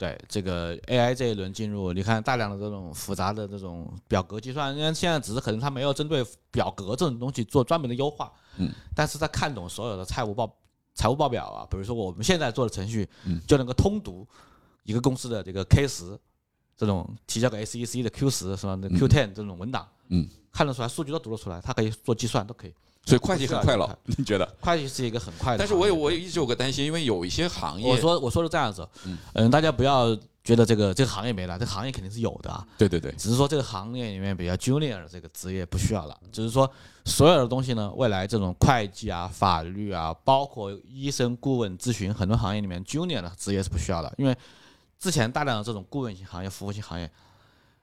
[0.00, 10.50] 对这个 AI 这一轮进入，你看大量的这种复杂的这种表格计算，因为现在只是可能它没有针对表格这种东西做专门的优化，嗯，但是它看懂所有的财务报
[10.94, 14.26] 财务报表啊，比如说我们现在做的程序，嗯，就能够通读
[14.84, 16.18] 一个公司的这个 K 十
[16.78, 18.74] 这种提交给 SEC 的 Q 十是吧？
[18.80, 22.74] 那 Q ten 这种文档，嗯，看得出来，数据都读得出来，它可以做计算，都可以。
[23.04, 24.46] 所以会计很快了你觉得？
[24.60, 36.70] 会计是一个很快的，但是我有我对一直有个担心，因为有一些行业，我说我说是这样子，嗯嗯，大家不要觉得这个这个行业没了，这个行业肯定是有的啊，对对对，只是说这个行业里面比较 junior 的这个职业不需要了，只是说
[37.04, 44.36] 所有的东西呢，未来这种会计啊、法律啊，包括医生、顾问、咨询，很多行业里面 junior 的职业是不需要的，因为
[44.98, 47.10] 之前大量的这种顾问型行业、服务型行业，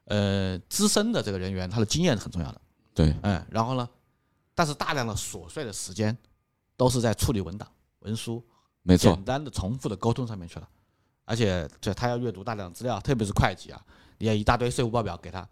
[0.05, 2.61] 呃，资深的这个人员他的经验是很重要的，
[2.93, 3.87] 对，嗯，然后呢，
[4.57, 6.17] 但是大量的琐碎的时间
[6.75, 8.43] 都是在处理文档、文书。
[8.81, 10.67] 没错简，单的重复的沟通上面去了，
[11.25, 13.85] 而且这他要阅读大量的资料，特别是会计啊，
[14.17, 15.47] 你要一大堆税务报表给他，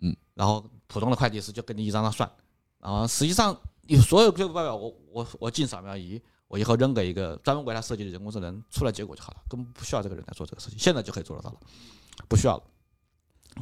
[0.00, 2.30] 嗯，然后普通的会计师就跟你一张张算，
[2.78, 11.58] 然后实际上你所有税务报表我我我进扫描仪，我以后扔给一个专门为他设计的人工智能，出来结果就好了，根本不需要这个人来做这个事情，现在就可以做得到了，
[12.28, 12.62] 不需要了。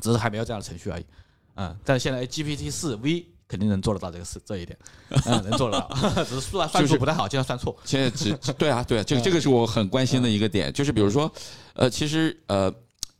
[0.00, 1.06] 只是还没有这样的程序而已。
[1.54, 4.78] 嗯，但是现在 GPT 四 V 肯定能做得到这个事 这一点，
[5.26, 5.90] 嗯，能做得到，
[6.24, 7.76] 只是算算就是数不太好，经常算错。
[7.84, 11.30] 现在只对啊，对啊，这个这个是我很关心的一个点，就是比如说，
[11.74, 12.72] 呃，其实呃，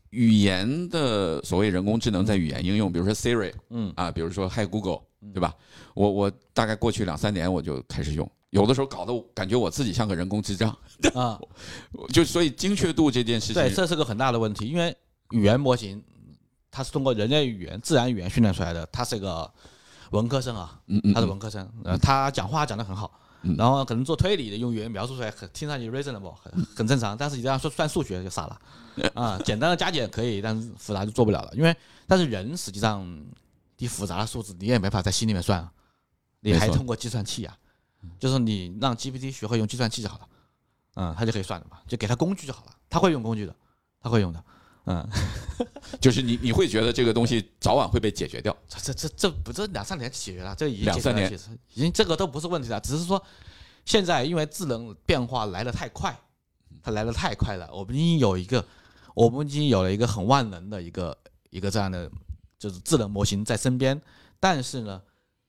[0.09, 3.93] 语言的所谓人工智能在语言应用，比如说 Siri，嗯。
[3.95, 5.01] 啊，比如说 Hi Google，
[5.35, 5.55] 对吧？
[5.93, 10.75] 我我大概过去两三年我就开始用，有的时候搞得我感觉我自己像个人工智障，
[11.15, 11.39] 啊，
[12.11, 14.97] 就所以精确度这件事情对，这是个很大的问题，因为
[15.33, 16.03] 语言模型
[16.71, 19.51] 它是通过人类语言、自然语言训练出来的，它是一个
[20.13, 20.81] 文科生啊，
[21.13, 28.61] 他是文科生，呃，他讲话讲得很好嗯，然后可能做推理的用语言描述出来很听上去 reasonable 很很正常，但是你这样说算数学就傻了。
[29.15, 31.75] 啊，简单的加减可以，但是复杂就做不了了，因为
[32.07, 33.05] 但是人实际上
[33.79, 35.73] 你复杂的数字你也没法在心里面算啊，
[36.41, 37.57] 你还通过计算器啊，
[38.21, 40.29] 就是你让 GPT 学会用计算器就好了，
[40.97, 43.57] 嗯，他就可以算了嘛，就给他工具就好了，他会用工具的，
[43.99, 44.45] 他会用的，
[44.85, 45.09] 嗯，
[46.01, 51.33] 就是你你会觉得这个东西早晚会被解决掉，这这这这不这两三年解决了，这已经两三年。
[51.73, 53.23] 已经这个都不是问题了，只是说
[53.85, 56.19] 现在因为智能变化来的太快，
[56.83, 58.65] 它来的太快了，我们已经有一个
[59.15, 61.17] 我们已经有了一个很万能的一个
[61.51, 62.11] 一个这样的
[62.59, 64.01] 就是智能模型在身边，
[64.41, 65.01] 但是呢，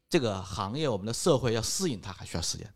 [0.07, 2.71] 这个行业我们的社会要适应它还需要时间。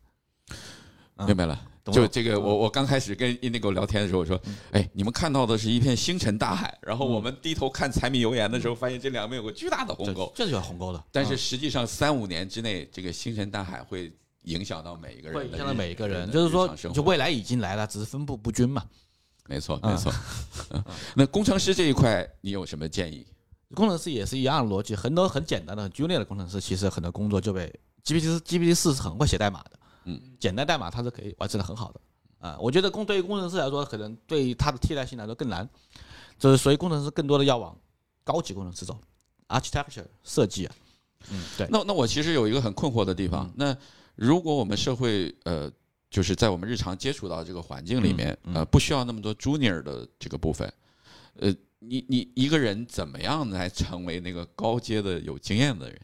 [1.17, 1.27] 嗯。
[1.27, 1.59] 明白了
[1.93, 4.39] 就这个，我我刚开始跟 Indigo 聊天的时候，我说，
[4.71, 10.32] 哎，你们看到的是一片星辰大海，然后我们低头看柴米油盐的时候，发现这两边有个巨大的鸿沟。
[10.36, 14.12] 这是有鸿沟的，但是嗯实际上，三五年之内，这个星辰大海会
[14.43, 18.84] 影响到每一个人，会影响到每一个人，就是说就未来已经来了，只是分布不均嘛。
[19.47, 20.13] 没错， 嗯没错。
[20.71, 20.84] 嗯
[21.15, 23.26] 那工程师这一块，你有什么建议？
[23.76, 27.73] 工程师也是一样的逻辑，很多很简单的、很 junior 的工程师，其实很多工作就被
[28.06, 29.71] GPT GPT 四是很会写代码的，
[30.09, 31.99] 嗯，简单代码它是可以完成的很好的，
[32.39, 35.69] 啊、我觉得工对于工程师来说，可能对于它的替代性来说更难，
[36.39, 37.77] 就是所以工程师更多的要往
[38.23, 38.97] 高级工程师走
[39.49, 40.75] ，architecture 设计啊，
[41.29, 43.75] 嗯，对，那那我其实有一个很困惑的地方，那
[44.15, 45.69] 如果我们社会呃，
[46.09, 50.71] 就是在我们日常接触到这个环境里面，呃，不需要那么多 junior 的这个部分，
[51.35, 55.99] 呃，你你一个人怎么样来成为那个高阶的有经验的人？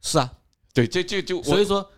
[0.00, 0.32] 是啊，
[0.72, 1.90] 对，这这就所以说，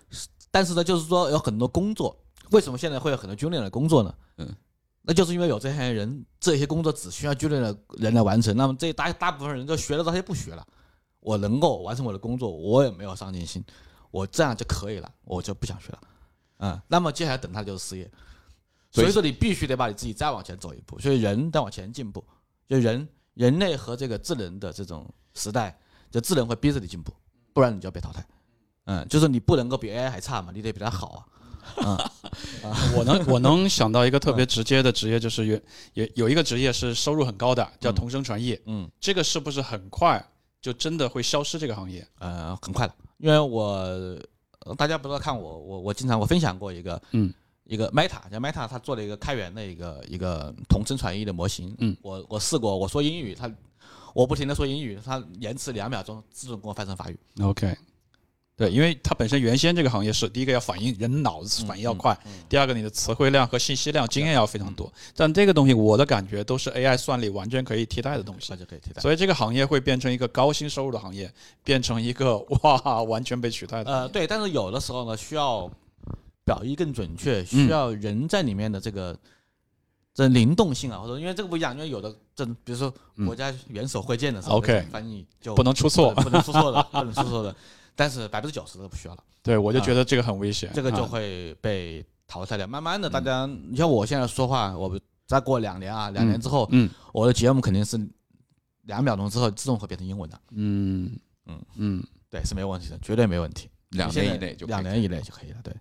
[0.50, 2.16] 但是呢，就是说有很多工作，
[2.50, 4.14] 为什么现在会有很多 junior 的工作呢？
[4.38, 4.54] 嗯，
[5.02, 8.56] 那就是因为有这些人，这些工作只需要 junior 的人来完成。
[8.56, 10.66] 那么这大大部分人都学了这些不学了，
[11.20, 13.64] 我能够完成我的工作，我也没有上进心，
[14.11, 16.00] 我这样就可以了，我就不想学了。
[16.59, 18.11] 嗯，那么接下来等他就是失业。
[18.90, 22.24] 所以所以说你必须得把你自己再往前走一步，所以人在往前进步，
[22.66, 25.78] 就人人类和这个智能的这种时代，
[26.11, 27.12] 就智能会逼着你进步，
[27.52, 28.26] 不然你就要被淘汰。
[28.87, 31.20] 嗯，就是你不能够比 AI 还差嘛，你得比它好啊。
[31.83, 35.61] 嗯，我能我能想到一个特别直接的职业，就是有
[35.94, 38.59] 有有一个职业是收入很高的，叫同声传译。
[38.66, 40.25] 嗯，这个是不是很快
[40.61, 42.07] 就真的会消失这个行业？
[42.20, 43.64] 呃，很快的，因为我
[44.64, 53.51] 呃大家不知道看我，我我经常我分享过一个，嗯，一个 Meta 叫 Meta，它做了一个开源的一个一个同声传译的模型，嗯，我我试过，我说英语，它
[54.14, 57.77] 我不停的说英语，它延迟两秒钟自动给我翻成法语，OK，
[58.56, 64.90] 对，因为它本身原先这个行业是第一个要反应人脑子反应要快，第二个你的词汇量和信息量、经验要非常多。
[65.14, 69.02] 但这个东西我的感觉都是 AI 算力完全可以替代的东西完全可以替代。
[69.02, 71.30] 所以这个行业会变成一个高薪收入的行业，
[71.62, 75.70] 变成一个哇完全被取代的行呃，对，但是有的时候呢，需要
[76.42, 79.14] 表意更准确，需要人在里面的这个
[80.14, 82.90] 这灵动性啊，或者因为这个不一样，因为有的这比如说
[83.26, 87.54] 国家元首会见的时候 OK 翻译就不能出错不能出错的，不能出错的。
[87.96, 90.70] 但是百分之九十都不需要了，对，我就觉得这个很危险。
[90.74, 92.66] 这个就啊会被淘汰掉。
[92.66, 97.98] 慢慢的，大家，你像我现在说话，我再过两年啊，两年之后，嗯我的节目肯定是
[98.82, 103.68] 两秒钟之后自动会变成英文的，嗯嗯嗯，对，是没有问题的，绝对没问题。
[103.90, 105.74] 两年以内就两年以内就可以了，对。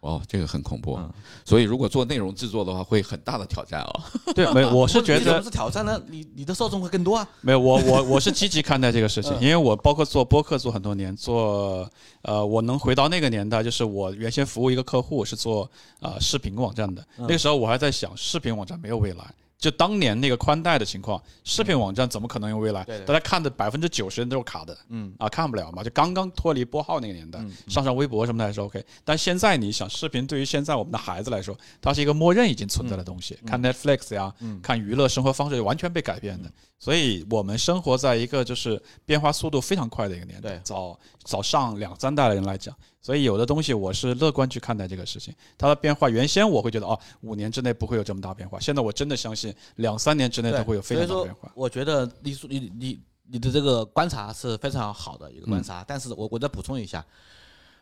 [0.00, 0.96] 哦，这个很恐怖。
[0.96, 1.10] 嗯
[1.44, 4.00] 所以如果做内容制作的话，会很大的挑战哦。
[4.34, 6.00] 对，没有，我是觉得你怎么是挑战呢？
[6.08, 7.26] 你你的受众会更多啊。
[7.40, 11.90] 没有，我我我是积极看待这个事情，嗯因为我包括做播客做很多年，做
[12.22, 15.68] 呃，我能回到那个年代，就是我原先服务一个客户是做
[16.00, 19.34] 呃视频网站的，嗯那个时候我还在想，视频网站没有未来。
[19.58, 22.84] 就当年那个宽带的情况，视频网站怎么可能用未来？
[23.04, 28.84] 大家看的百分之九十人都是卡的，嗯啊，看不了嘛，就刚刚脱离拨号那个年代，嗯上上微博什么的还是 OK。
[29.04, 36.48] 但现在你想，视频对于现在我们的孩子来说，它是一个默认已经存在的东西，看 Netflix 呀，嗯看娱乐生活方式完全被改变的。
[36.78, 45.34] 所以我们生活在一个就是变化速度非常快的一个年代对，早早上两三代的人来讲，所以有的东西我是乐观去看待这个事情。
[45.56, 51.50] 它的变化，原先我会觉得哦，五年之内不会有这么大变化，现在我真的相信信两三年之内都会有非常大的变化。
[51.54, 57.04] 我觉得你说你你你的这个观察是非常好的一个观嗯察，但是我我再补充一下，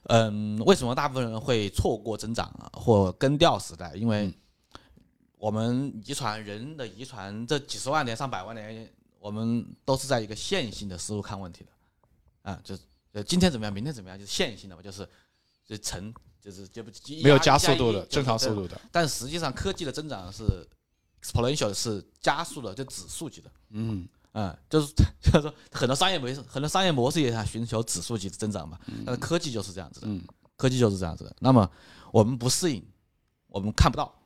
[0.05, 3.93] 嗯，为什么大部分人会错过增长啊或跟掉时代？
[3.95, 4.35] 因嗯为
[5.47, 12.83] 我们遗传人的遗传这几十万年、上百万年，我们都是在一个线性的思路看问题的，啊，就是
[13.13, 15.09] 呃今天怎么样，明天怎么样，就是线性的嘛，就是
[15.65, 16.91] 就乘就是就不
[17.23, 18.81] 没有加速度的，正常速度的。
[18.91, 20.43] 但实际上科技的增长是
[21.23, 23.49] exponential 是加速的，就指数级的。
[23.71, 28.77] 嗯，嗯，就是 就是说很多商业模式，很多商业模式也想寻求指数级的增长嘛。
[29.05, 30.21] 但是科技就是这样子的，嗯
[30.57, 31.37] 科技就是这样子的。
[31.39, 31.71] 那么
[32.11, 32.85] 我们不适应，
[33.47, 34.26] 我们看不到，对，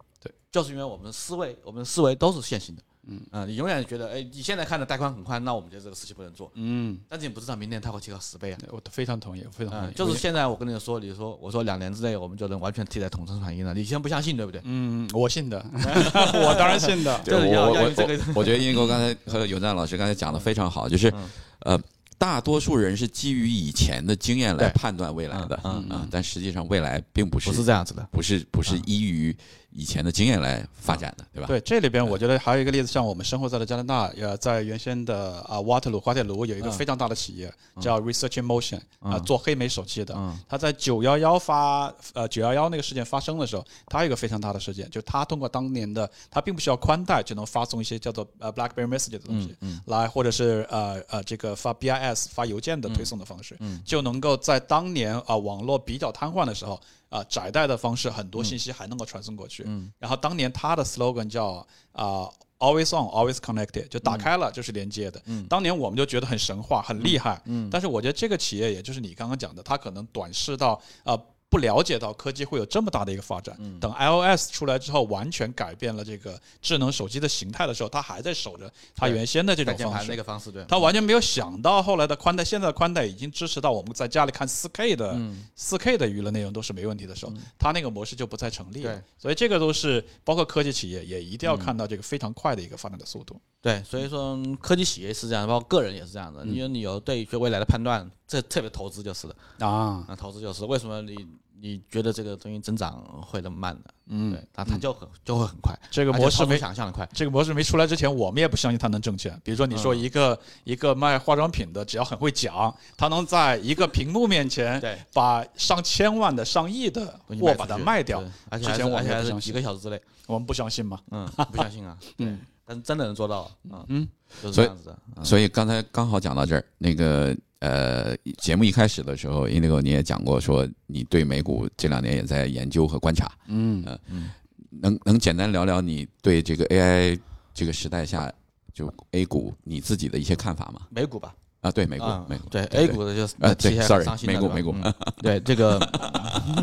[0.53, 2.83] 就是因为我们的思维，我们的思维都是线性的。
[3.07, 6.51] 嗯你永远觉得，哎，你现在看的带宽很宽，那我们觉得这个事情不能做。
[6.55, 8.59] 嗯，但是你不知道明年它会提高十倍啊。
[8.69, 14.61] 我非常同意，我非常同嗯意。，就是现在我跟你说，你说我说两年之内我们就能完全替代统称传音了，你先不相信对不对？
[14.65, 17.19] 嗯，我信的， 我当然信的。
[17.25, 21.29] 就是我我 我觉得英国刚才和有赞老师刚才讲的非常好，就是嗯
[21.61, 21.81] 呃，
[22.19, 28.07] 大多数人是基于以前的经验来判断未来的嗯但实际上未来并不是不是这样子的。
[28.13, 29.35] 不是不是依于
[29.73, 31.47] 以前的经验来发展的，对吧？
[31.47, 36.73] 对，这里边我觉得还有一个例子，像我们生活在的加拿大，呃，在原先的啊瓦特鲁滑铁卢有一个嗯。
[36.73, 39.23] 非常大的企业叫 Research in Motion 啊，嗯。
[39.25, 40.15] 做黑莓手机的。
[40.17, 40.39] 嗯。
[40.49, 53.81] 他在九幺幺发呃九幺幺那个事件发生的时候，他有一个非常大的事件，就他通过当年的他并不需要宽带就能发送一些叫做呃 BlackBerry Message 的东西，嗯来或者是呃呃这个发 BIS 发邮件的推送的方式，嗯。
[53.85, 59.65] 就能够在当年啊、网络比较瘫痪的时候啊、窄带的方式很多信息还能够传送过去。
[59.67, 62.27] 嗯然后当年它的 slogan 叫啊、
[62.61, 65.21] Always on, always connected，就打开了就是连接的。
[65.25, 67.41] 嗯当年我们就觉得很神话，很厉害。
[67.47, 71.19] 嗯但是我觉得这个企业，也就是你刚刚讲的，它可能短视到呃
[71.51, 73.57] 不了解到科技会有这么大的一个发展。
[73.59, 80.17] 嗯等 iOS 出来之后，完全改变了这个智能手机的形态的时候，它还在守着它原先的这种方式带键盘那。
[80.17, 80.65] 个方式对。
[80.67, 89.03] 他完全没有想到后来的宽带，现在的宽带已经支持到我们在家里看 4K 的嗯4 K 的娱乐内容都是没问题的时候，它那个模式就不再成立了。
[89.19, 93.41] 所以这个都是包括科技企业也一定要嗯看到这个非常快的一个发展的速度。
[93.63, 96.45] 对，所以说嗯科技企业是这样，包括个人也是这样的。
[96.47, 99.67] 因为你有对对未来的判断，这特别投资就是的。
[99.67, 101.27] 啊，那投资就是为什么你
[101.61, 103.91] 你觉得这个东西增长会那么慢的？
[104.07, 107.07] 嗯，对，它它就很就会很快，这个模式没想象的快。
[107.13, 109.39] 这个模式没出来之前，我们也不相信它能挣钱。
[109.45, 117.07] 比如说，你说一个、一个卖化妆品的，只要很会讲，他能在一个屏幕面前对，把上千万的、上亿的
[117.39, 120.99] 货把它卖掉对，而且还是之前我而且还是几个小时之内，我们不相信吗？
[121.11, 122.41] 嗯， 不相信啊，嗯，
[122.71, 124.09] 但真的能做到，嗯嗯，
[124.41, 125.25] 就是所以这样子的，嗯。
[125.25, 134.31] 所以刚才刚好讲到这儿，那个呃，节目一开始的时候，Indigo 你也讲过，说你对美股这两年也在研究和观察，嗯嗯
[134.71, 137.19] 能能简单聊聊你对这个 AI
[137.53, 138.33] 这个时代下
[138.73, 140.83] 就 A 股你自己的一些看法吗？
[140.91, 144.95] 美股吧，啊，对，美股，嗯美股，对对 A 股的就是呃，对，sorry，美股美股，嗯。
[145.19, 145.81] 对这个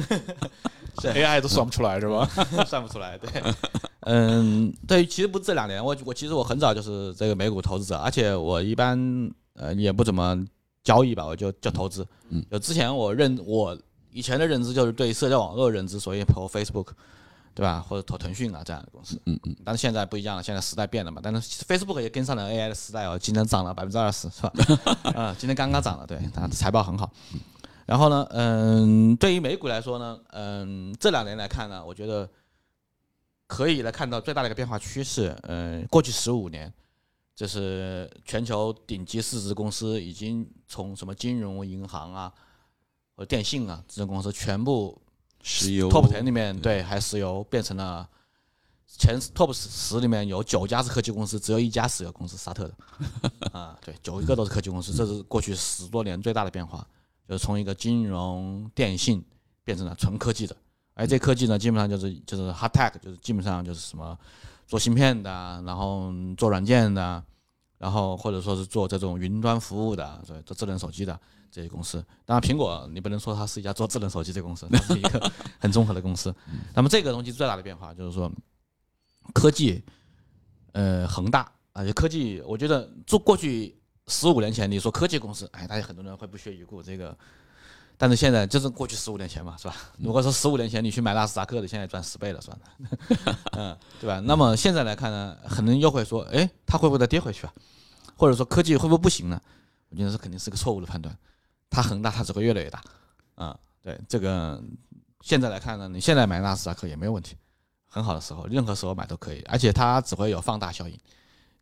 [0.07, 0.23] 是
[1.03, 2.25] AI 都算不出来是吧？
[2.65, 3.29] 算不出来，对，
[4.01, 8.97] 嗯，对，其实不是这两年，我我其实我很早就是这个美股投资者，而且我一般
[9.53, 10.37] 呃也不怎么
[10.83, 13.77] 交易吧，我就就投资，嗯，就之前我认我
[14.11, 16.87] 以前的认知就是对社交网络认知，所以投 Facebook，
[17.53, 24.51] 对吧，或者投腾讯啊这样的公司，嗯嗯，但是现在不一样了，现在时代变了嘛，但是 Facebook 也跟上了 AI 的时代哦，今天涨了百分之二十，是吧？
[25.13, 27.11] 啊、今天刚刚涨了，对，它财报很好。
[27.87, 32.29] 然后呢，嗯，对于美股来说呢，嗯，这两年来看呢，我觉得
[33.47, 35.33] 可以来看到最大的一个变化趋势。
[35.43, 36.71] 嗯，过去十五年，
[37.33, 42.33] 就是全球顶级市值公司已经从什么金融、银行啊，
[43.15, 45.01] 和电信啊这种公司全部
[45.41, 48.05] 石油 top ten 里面对，还石油变成了
[48.85, 52.73] 前 top 十里面有九家是科技公司，只有一家石油公司沙特的
[53.57, 56.85] 啊，对，九个都是科技公司，这是过去十多年最大的变化，
[57.27, 59.23] 就是从一个金融电信
[59.63, 60.55] 变成了纯科技的，
[60.93, 64.17] 而这科技呢，基本上就是就是 hard tech，就是基本上就是什么
[64.65, 67.21] 做芯片的，然后做软件的，
[67.77, 71.19] 然后或者说是做这种云端服务的啊，对，做智能手机的
[71.51, 72.03] 这些公司。
[72.25, 76.33] 当然，苹果你不能说它是一家做智能手机的公司，它是一个很综合的公司。
[76.73, 78.31] 那么这个东西最大的变化就是说，
[79.33, 79.83] 科技，
[80.71, 83.77] 呃，恒大而且科技，我觉得做过去
[84.07, 87.15] 十五年前你说科技公司，哎，大家很多人会不屑一顾这个。
[87.99, 89.75] 但是现在就是过去十五年前嘛，是吧？
[89.97, 94.19] 如果说十五年前你去买纳斯达克的，现在赚十倍了，算了， 嗯，对吧？
[94.19, 97.53] 那么现在来看呢，可能又会说，哎，它会不会再跌回去啊？
[98.15, 99.41] 或者说科技会不会不行呢？
[99.89, 101.17] 我觉得这肯定是个错误的判断。
[101.69, 102.83] 它恒大它只会越来越大，
[103.33, 104.63] 啊、对这个
[105.21, 107.35] 现在来看呢，你现在买纳斯达克也没有问题，
[107.87, 110.97] 很好的时候，任何时候买都可以，而且它只会有放大效应。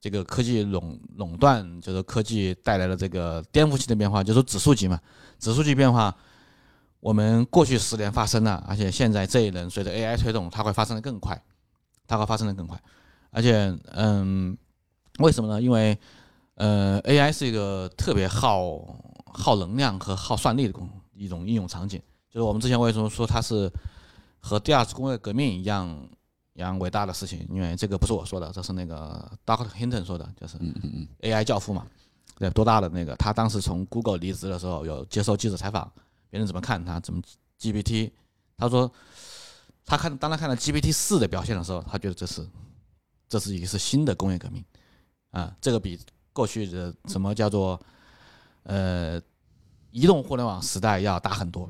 [0.06, 5.02] 这个科技垄垄断，就是科技带来的这个颠覆性的变化，就是指数级嘛，
[5.40, 6.16] 指数级变化，
[7.00, 11.44] 我们过去十年发生了，而且现在这一轮随着 AI 推动，它会发生的更快，
[12.06, 12.80] 它会发生的更快，
[13.32, 14.56] 而且，嗯，
[15.18, 15.60] 为什么呢？
[15.60, 15.98] 因为，
[16.54, 18.78] 呃，AI 是一个特别耗
[19.34, 22.00] 耗能量和耗算力的工一种应用场景，
[22.30, 23.68] 就是我们之前为什么说它是
[24.40, 26.08] 和第二次工业革命一样。
[26.56, 30.58] 一样伟大的事情，因为这个不是我说的，这是那个 Doctor Hinton 说的，就是
[31.20, 31.86] AI 教父嘛，
[32.38, 33.14] 对，多大的那个？
[33.18, 35.92] 他当时从 Google 离职的时候，有接受记者采访，
[36.30, 36.98] 别人怎么看他？
[37.02, 37.22] 怎么
[37.60, 38.10] GPT？
[38.56, 38.90] 他说，
[39.86, 42.48] 他看当他看到 GPT 四的表现的时候，他觉得这是，
[43.28, 44.64] 这是一个是新的工业革命，
[45.32, 46.00] 啊，这个比
[46.32, 47.78] 过去的什么叫做，
[48.64, 49.22] 呃，
[49.92, 51.70] 移动互联网时代要大很多，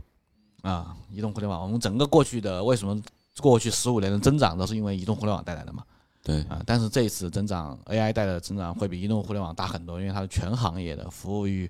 [0.61, 3.01] 啊，移动互联网，我们整个过去的为什么？
[3.41, 5.83] 过去十五年的增长都是因为移动互联网带来的嘛？
[6.23, 11.69] 对啊，但是这一次增长，AI 带来的增长会比移动互联网大很多，因为它是全行业的，服务于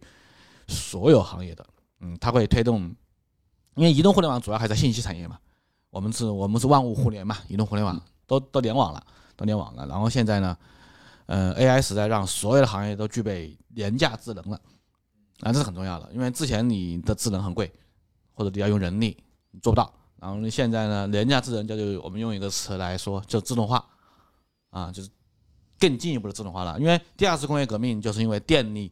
[0.68, 1.66] 所有行业的。
[2.00, 2.84] 嗯，它会推动，
[3.76, 5.38] 因为移动互联网主要还在信息产业嘛，
[5.90, 9.06] 我们是我们是万物互联嘛，移动互联网都都联网了，
[9.36, 9.86] 都联网了。
[9.88, 10.58] 然后现在呢，
[11.26, 14.62] 呃，AI 时代让所有的行业都具备廉价智能了，
[15.42, 17.70] 啊，这是很重要的，因为之前你的智能很贵，
[18.34, 19.18] 或者你要用人力，
[19.52, 19.94] 你做不到。
[20.18, 23.86] 然后呢现在呢，廉价智能叫就我们用一个词来说，就自动化，
[24.70, 25.10] 啊，就是
[25.80, 26.80] 更进一步的自动化了。
[26.80, 28.92] 因为第二次工业革命就是因为电力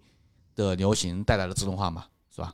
[0.55, 2.53] 的流行带来的自动化嘛，是吧？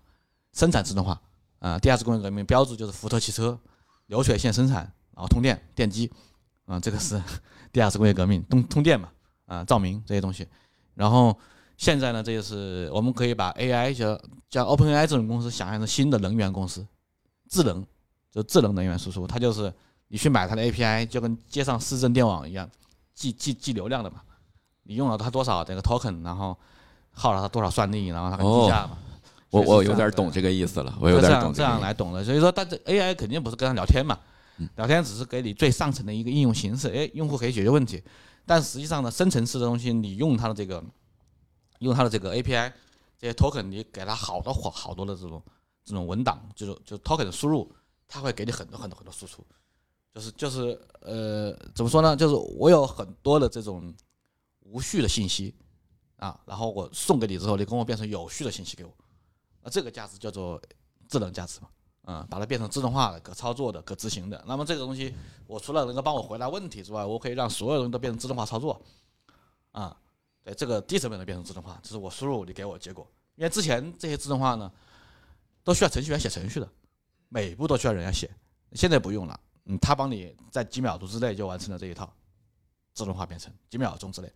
[0.54, 1.20] 生产自动化
[1.60, 3.60] 啊，第二次工业革命标志就是福特汽车
[4.06, 4.84] 流水线生产，
[5.16, 6.12] 然后通电电机，
[6.66, 7.22] 啊，这个是
[7.74, 9.10] 第二次工业革命，通通电嘛，
[9.46, 10.48] 啊，照明这些东西。
[10.94, 11.38] 然后
[11.78, 16.86] 现在呢，这就是我们可以把 AI 叫叫 OpenAI 这种公司想象成新的能源公司，
[17.50, 17.86] 智能。
[18.32, 19.74] 就智能能源输出，它就是
[20.08, 22.70] 你去买它的 API，就跟接上市政电网一样，
[23.14, 24.22] 计计计流量的嘛。
[24.84, 26.58] 你用了它多少这个 token，然后
[27.12, 28.98] 耗了它多少算力，然后它计价嘛。
[29.52, 32.24] 我我有点懂这个意思了，我有点懂这样来懂的。
[32.24, 34.18] 所以说，但这 AI 肯定不是跟它聊天嘛，
[34.76, 38.04] 聊天只是给你最上层的一个应用形式，哎，用户可以解决问题。
[38.46, 40.84] 但实际上呢，深层次的东西，你用它的这个，
[41.80, 42.72] 用它的这个 API，
[43.18, 45.42] 这些 token，你给它好多好好多的这种
[45.84, 47.72] 这种文档，就是就 token 的输入。
[48.10, 49.46] 他会给你很多很多很多输出，
[50.16, 52.16] 就是就是呃，怎么说呢？
[52.16, 53.94] 就是我有很多的这种
[54.62, 55.56] 无序的信息
[56.18, 58.92] 啊，然后我送给你之后，你跟我变成有序的信息给我，
[59.62, 60.60] 那这个价值叫做
[61.08, 61.70] 智能价值嘛，
[62.02, 64.44] 啊，把它变成自动化的、可操作的、可执行的。
[64.48, 65.14] 那么这个东西，
[65.46, 68.82] 我除了能够帮我回答问题之外，我可以让所有东西都变成自动化操作，
[69.72, 69.96] 啊，
[70.44, 74.72] 对，这个低成本的变成自动化，就是我输入你给我结果，因为之前这些自动化呢，
[75.64, 76.68] 都需要程序员写程序的。
[77.30, 78.30] 每步都需要人家写，
[78.74, 82.12] 现在不用了，嗯，他帮你在几秒钟之内就完成了这一套
[82.94, 84.32] 自动化编程，几秒钟之内，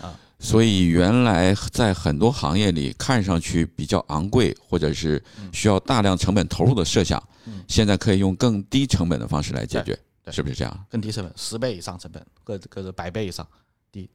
[0.00, 5.22] 啊，所以原来在很多行业里看上去比较昂贵或者是
[5.52, 7.22] 需要大量成本投入的设想，
[7.66, 9.98] 现在可以用更低成本的方式来解决，
[10.30, 10.86] 是不是这样？
[10.90, 13.46] 更低成本，十倍以上成本，各各是百倍以上
[13.90, 14.08] 低，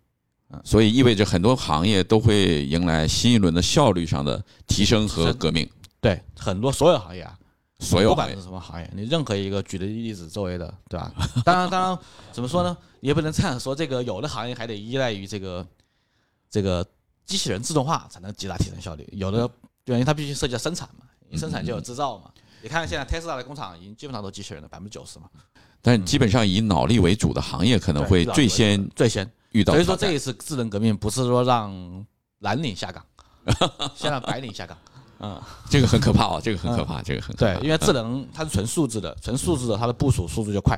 [0.49, 5.68] 嗯，所以意味着很多行业都会迎来新一轮的效率上的提升和革命。
[5.99, 7.39] 对，很多所有行业啊。
[7.84, 11.12] 所有不管是什么行业，你任何一个举的例子周围的，对吧？
[11.44, 12.00] 当然，当然，
[12.32, 12.76] 怎么说呢？
[13.02, 13.76] 也不能这样说。
[13.76, 15.66] 这个有的行业还得依赖于这个
[16.50, 16.86] 这个
[17.26, 19.08] 机器人自动化才能极大提升效率。
[19.12, 19.40] 有的
[19.86, 22.32] 原，因为它必须涉及到生产嘛，你生产就有制造嘛。
[22.62, 25.30] 你看现在特斯拉的工厂已经基本上都机器人了，百分之九十嘛。
[25.82, 29.74] 但基本上以脑力为主的行业可能会最先最先遇到。
[29.74, 32.06] 所以说这一次智能革命不是说让
[32.40, 33.06] 蓝领下岗，
[33.94, 34.78] 先让白领下岗。
[35.26, 40.78] 嗯，这个很可怕哦，这个很可怕，这个很对，因为智能它是纯数字的，纯数字的，它的部署速度就快，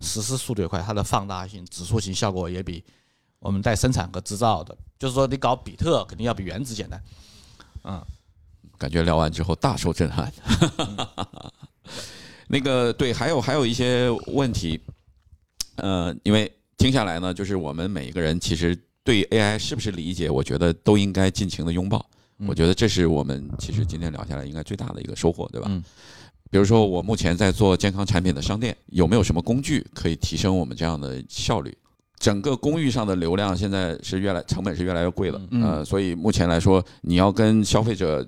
[0.00, 2.82] 实施速度也快，它的放大性、指数型效果也比
[3.38, 7.00] 我们在生产和制造的，就是说你搞比特肯定要比原子简单。
[7.84, 8.04] 嗯，
[8.76, 10.32] 感觉聊完之后大受震撼。
[12.48, 14.80] 那个对，还有还有一些问题，
[15.76, 22.04] 呃，因为听下来呢，就是我们每一个人其实对 AI 是不是理解，我觉得都应该尽情的拥抱。
[22.46, 25.68] 我觉得这是我们其实今天聊下来应该最大的一个收获，对吧？
[25.70, 25.82] 嗯。
[26.48, 31.76] 比如说，我目前在做健康产品的商店，有没有什么工具可以提升我们这样的效率？
[32.20, 38.26] 整个公寓上的流量现在是越来成本是越来越贵了，呃，所以目前来说，你要跟消费者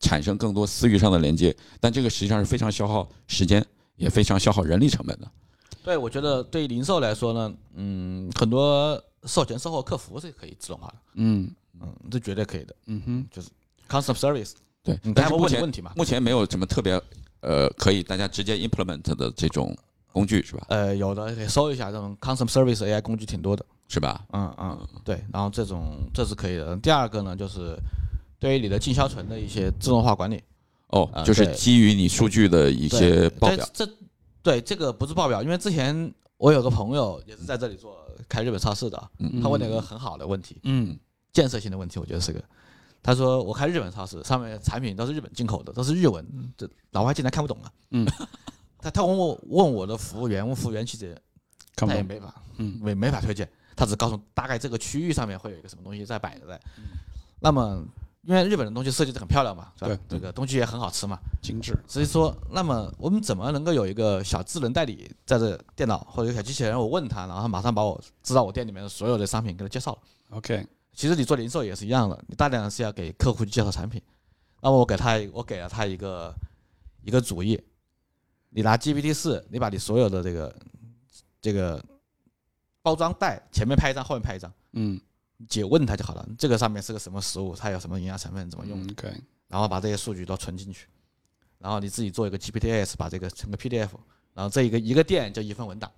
[0.00, 3.64] 产生更多私域上的连接，但这个实际上是非常消耗时间，
[3.96, 5.26] 也非常消耗人力成本的。
[5.82, 10.94] 对，我觉得对于零售来说呢，嗯，很多售前售后客服是可以自动化的。
[11.14, 11.50] 嗯。
[11.80, 12.74] 嗯，这绝对可以的。
[12.86, 13.48] 嗯哼，就是
[13.88, 14.52] customer service。
[14.82, 17.00] 对，但是目前问题嘛，目前没有什么特别
[17.40, 19.76] 呃可以大家直接 implement 的这种
[20.12, 20.66] 工具是吧？
[20.68, 23.64] 呃，有的可以搜一下，这种 custom service AI 工具挺多的。
[23.88, 24.26] 是吧？
[24.32, 26.76] 嗯嗯，对，然后这种这是可以的。
[26.78, 27.78] 第二个呢，就是
[28.40, 30.42] 对于你的进销存的一些自动化管理。
[30.88, 33.64] 哦，啊就是基于你数据的一些报表。
[33.72, 33.92] 这这
[34.42, 37.96] 对这个不是报表，因为之前我有个朋友也是在这里做
[38.28, 40.98] 开日本超市的，嗯他问了一个很好的问题，嗯
[41.36, 42.42] 建设性的问题，我觉得是个。
[43.02, 46.26] 他说我开日本超市，上面的产品都是日本进口的，都是日文，
[46.56, 47.70] 这老外进来看不懂啊。
[47.90, 48.06] 嗯，
[48.80, 51.14] 他他问我问我的服务员，问服务员其实
[51.76, 51.88] 看不懂。
[51.88, 56.56] 他也没法，嗯没没法推荐，他只告诉大概这个区域上面会有一个什么东西在摆着在。
[56.78, 56.84] 嗯
[57.38, 57.84] 那么
[58.22, 59.88] 因为日本的东西设计的很漂亮嘛，是吧？
[59.88, 61.78] 对这个东西也很好吃嘛，精致。
[61.86, 66.76] 所以说，那么我们怎么能够有一个小智能代理在这电脑或者小机器人？
[66.76, 69.98] 我问他，然后他马上把我知道我店里面的所有的商品给他介绍了。
[70.30, 70.66] OK，
[70.96, 74.00] 其实你做零售也是一样的，你大量的是要给客户去介绍产品。
[74.62, 76.34] 那么我给他，我给了他一个
[77.02, 77.62] 一个主意，
[78.48, 80.56] 你拿 GPT 四，你把你所有的这个
[81.42, 81.84] 这个
[82.80, 84.98] 包装袋前面拍一张，后面拍一张，嗯
[85.36, 86.26] 你只问他就好了。
[86.38, 88.82] 这个上面是个什么食物，它有什么营养成分，怎么用？
[88.82, 89.12] 嗯，OK，
[89.48, 90.88] 然后把这些数据都存进去，
[91.58, 93.90] 然后你自己做一个 GPTs，把这个成个 PDF，
[94.32, 95.92] 然后这一个一个店就一份文档，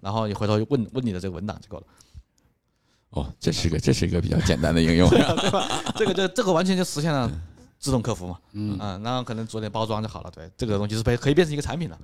[0.00, 1.86] 然后你回头问问你的这个文档就够了。
[3.10, 5.08] 哦，这是个这是一个比较简单的应用。
[5.10, 5.66] 对吧？
[5.96, 7.30] 这个就这个完全就实现了
[7.78, 8.76] 自动客服嘛，嗯。
[8.80, 10.30] 嗯，然后可能做点包装就好了。
[10.34, 11.98] 对，这个东西是可以可以变成一个产品的，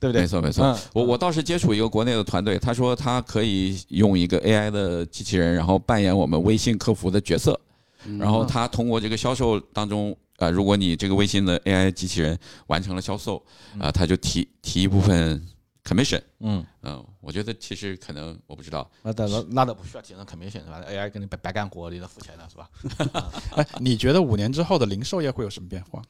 [0.00, 0.22] 对不对？
[0.22, 7.58] 没错没错嗯，我我倒是接触一个国内的团队，他说他可以用一个 AI 的机器人，然后扮演我们微信客服的角色，
[8.04, 8.18] 嗯。
[8.18, 12.36] 然后他通过这个销售当中，啊，如果你这个微信的 AI 机器人
[12.66, 13.40] 完成了销售，
[13.78, 15.40] 啊，他就提提一部分
[15.84, 22.68] commission，嗯，嗯，我觉得其实可能我不知道，那那那倒不需要提升 commission 是吧？AI 跟你白白干活，你都付钱了是吧？
[23.56, 26.02] 哎，你觉得五年之后的零售业会有什么变化？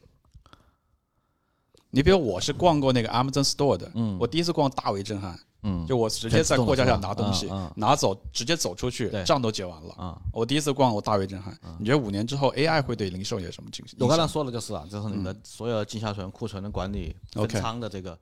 [1.91, 9.93] 你比如我是逛过那个 Amazon Store 的，嗯我第一次逛大为震撼，嗯，就我直接在货架上拿东西，嗯嗯拿走直接走出去，账都结完了。
[9.97, 11.55] 啊，我第一次逛，我大为震撼。
[11.79, 13.95] 你觉得五年之后 AI 会对零售业什么影响？
[14.01, 18.19] 我刚才说的就是啊，就是你的所有的进销存、库存的管理、分 OK 仓的这个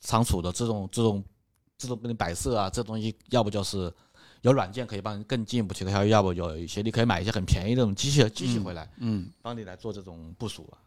[0.00, 1.22] 仓储的这种这种
[1.82, 3.92] 自动给你摆设啊，这东西要不就是
[4.42, 10.78] 有软件可以帮你更进一步提高要不有一些你可以买一些很便宜的这种机器机器回来，嗯帮你来做这种部署啊，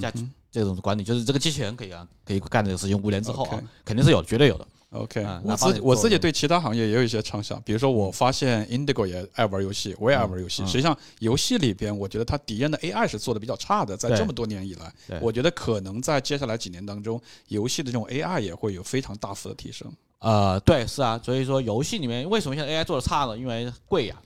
[0.00, 0.12] 加
[0.52, 2.96] 这种管理，就是这个机器人可以啊，可以干这个事情。
[3.02, 4.66] 五年之后啊肯定是有，绝对有的。
[4.90, 10.62] ，OK，嗯我自己我自己对其他行业也有一些畅想，比如说我发现 Indigo 也爱玩游戏，我也爱玩游戏。
[10.62, 19.92] 嗯实际上，游戏里边我觉得它敌人的 AI 是做的比较差的，在这么多年以来，我觉得可能在接下来几年当中，游戏的这种 AI 也会有非常大幅的提升。
[20.20, 23.38] 呃，对，是啊，所以说游戏里面为什么现在 AI 做的差呢？
[23.38, 24.16] 因为贵呀、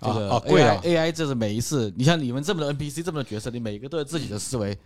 [0.00, 4.76] 这个贵啊 AI 这是每一次，你像你们这么多 NPC 这么多角色，你每一个都有自己的思维，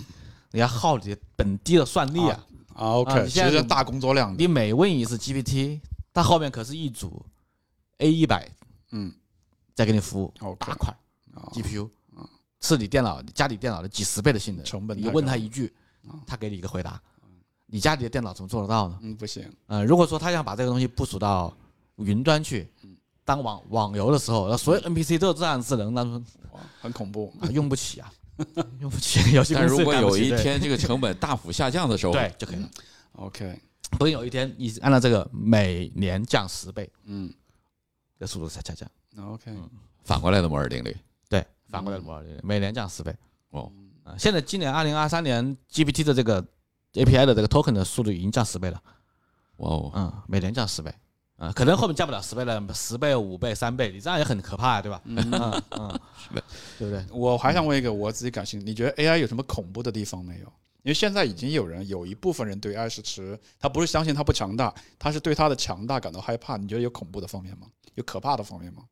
[0.50, 2.46] 你要耗你本地的算力啊。
[2.74, 4.34] ，OK，你现在大工作量。
[4.36, 5.80] 你每问一次 GPT，
[6.12, 7.24] 它后面可是一组
[7.98, 8.48] A 一百
[8.90, 9.12] 嗯
[9.74, 10.92] 在给你服务，，OK，大块
[11.34, 11.88] 啊 GPU，
[12.60, 15.72] 是你电脑家里电脑的几十倍的性能，成本你问他一句，
[16.26, 17.00] 他给你一个回答。
[17.70, 18.98] 你家里的电脑怎么做得到呢？
[19.02, 21.54] 嗯，不行，呃，如果说他想把这个东西部署到
[21.96, 22.66] 云端去，
[23.24, 26.22] 当网网游的时候，那所有 NPC 都有这样智能，那
[26.80, 27.32] 很恐怖。
[27.40, 28.10] 啊用不起啊，
[28.80, 29.20] 用不起。
[29.36, 32.70] 游戏但如果有一天这个成本大幅下降的时候，对就可以了。
[33.12, 33.60] OK，
[33.98, 37.30] 不是有一天你按照这个每年降十倍嗯
[38.18, 38.88] 的速度在下降
[39.32, 39.54] ，，OK，
[40.04, 40.96] 反过来的摩尔定律，
[41.28, 43.14] 对，反过来的摩尔定律每年降十倍。
[43.50, 43.70] 哦，
[44.04, 46.44] 啊，现在今年二零二三年 GPT 的这个
[47.04, 48.80] API 的这个 token 的速度已经降十倍了，
[49.58, 50.92] 哇哦，嗯，每年降十倍，
[51.38, 55.00] 嗯，可能后面降不了十倍了，十倍、五倍、三倍，你这样也很可怕，对吧？
[55.04, 55.30] 嗯
[55.70, 56.00] 嗯，
[56.78, 57.04] 对不对？
[57.10, 60.46] 我还想问一个我自己感兴趣，你觉得 AI 有什么恐怖的地方没有？
[60.84, 66.56] 因为现在已经有人有一部分人对 AI 是持，他不是相信它不强大，他是对它的强大感到害怕。
[66.56, 67.66] 你觉得有恐怖的方面吗？
[67.94, 68.84] 有可怕的方面吗？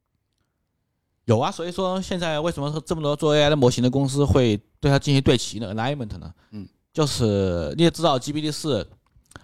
[1.24, 6.34] 有啊，所以说现在为什么说这么多做 AI 的模型的公司会对它进行对齐呢？alignment 呢？
[6.50, 8.88] 嗯，就是你也知道 GPT 四，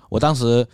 [0.09, 0.66] 我当时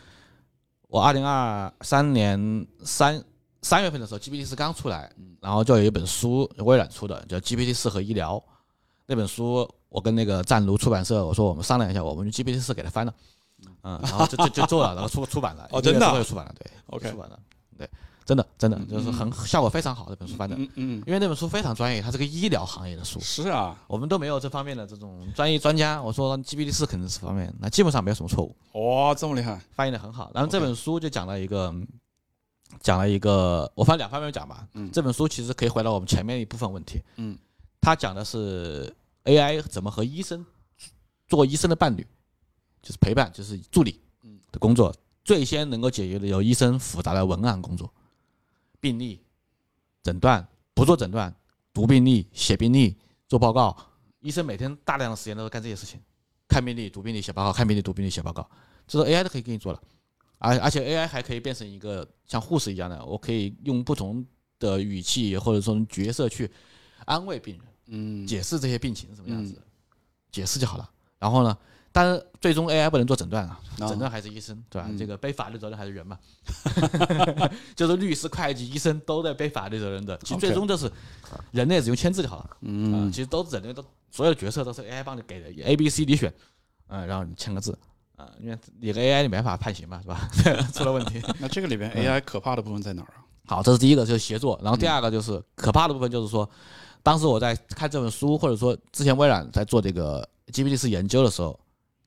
[0.86, 3.20] 我二零二三年三
[3.62, 5.10] 三月份的时候，GPT 四刚出来，
[5.40, 8.40] 然后就有一本书微软出的，叫 GPT 四和医疗。
[9.06, 13.12] 那本书，我跟那个湛卢出版社我说我们商量一下，我们 GPT 四给它翻了，
[13.82, 16.10] 嗯，然后就就就做了，然后出出版了，哦真的啊？
[16.10, 17.40] 一个月之后就出版了，对 OK 出版了，
[17.76, 17.90] 对，
[18.28, 20.54] 真的真的就是很效果非常好，这本书翻的。
[20.54, 26.02] 嗯嗯，因为那本书非常专业，它是个医疗行业的书，是啊，我们都没有这方面的这种专业专家。
[26.02, 30.30] 我说 GPT 四肯定是方面，那基本上没有什么错误，哇，这么厉害，翻译的很好。
[30.34, 31.74] 然后这本书就讲了一个，
[32.82, 34.68] 讲了一个，我分两方面讲吧。
[34.74, 37.02] 嗯这本书其实可以回到我们前面一部分问题。
[37.16, 37.34] 嗯，
[37.80, 40.44] 它讲的是 AI 怎么和医生
[41.28, 42.06] 做医生的伴侣，
[42.82, 43.98] 就是陪伴，就是助理
[44.52, 47.90] 的工作最先能够解决的有医生复杂的文案工作，
[48.80, 49.22] 病历、
[50.02, 51.34] 诊断，不做诊断，
[51.72, 53.76] 读病历、写病历、做报告。
[54.20, 56.00] 医生每天大量的时间都是干这些事情，
[56.48, 58.48] 看病历、读病历、写报告，看病历、读病历、写报告，
[58.86, 59.82] 这是 AI 都可以给你做了。
[60.38, 64.24] 而而且 AI 还可以变成一个像护士一样的，我可以用不同
[64.58, 66.50] 的语气或者说角色去
[67.04, 69.62] 安慰病人，嗯，解释这些病情是什么样子的，
[70.30, 70.88] 解释就好了。
[71.18, 71.58] 然后呢，
[71.92, 74.86] 但是最终 AI 不能做诊断啊，哦诊断还是医生，对吧？
[74.90, 76.18] 嗯这个背法律责任还是人嘛，
[77.74, 80.16] 就是律师、会计、医生都在背法律责任的。
[80.18, 80.90] 其实最终就是
[81.50, 86.32] 人类只用签字就好了，嗯啊，其实都是人类都所有的角色都是 AI 帮你给的，A、B、C 你选，
[86.88, 87.76] 嗯，然后你签个字。
[88.16, 90.28] 啊，因为你个 AI 你没法判刑嘛，是吧？
[90.74, 91.22] 出了问题。
[91.38, 93.22] 那这个里边 AI 可怕的部分在哪儿啊？
[93.46, 94.58] 好，这是第一个，就是协作。
[94.60, 96.48] 然后第二个就是可怕的部分，就是说，
[97.00, 101.56] 当时我在看这本书，或者说之前微软在做这个 GPT 四研究的时候，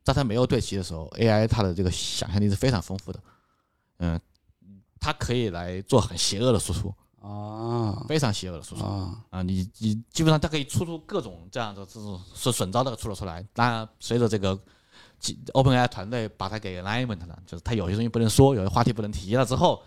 [0.03, 3.19] 在它没有对齐的时候，AI 它的这个想象力是非常丰富的。
[3.99, 4.19] 嗯，
[4.99, 9.41] 它可以来做很邪恶的输出，啊非常邪恶的输出啊，啊！
[9.43, 13.45] 你你基本上它可以出出各种这样的这种损损招都出了出来。
[13.53, 14.59] 当然，随着这个
[15.53, 19.83] OpenAI 团队把它给 alignment 了，就是它有些东西不能说，有些话题不能提了之后，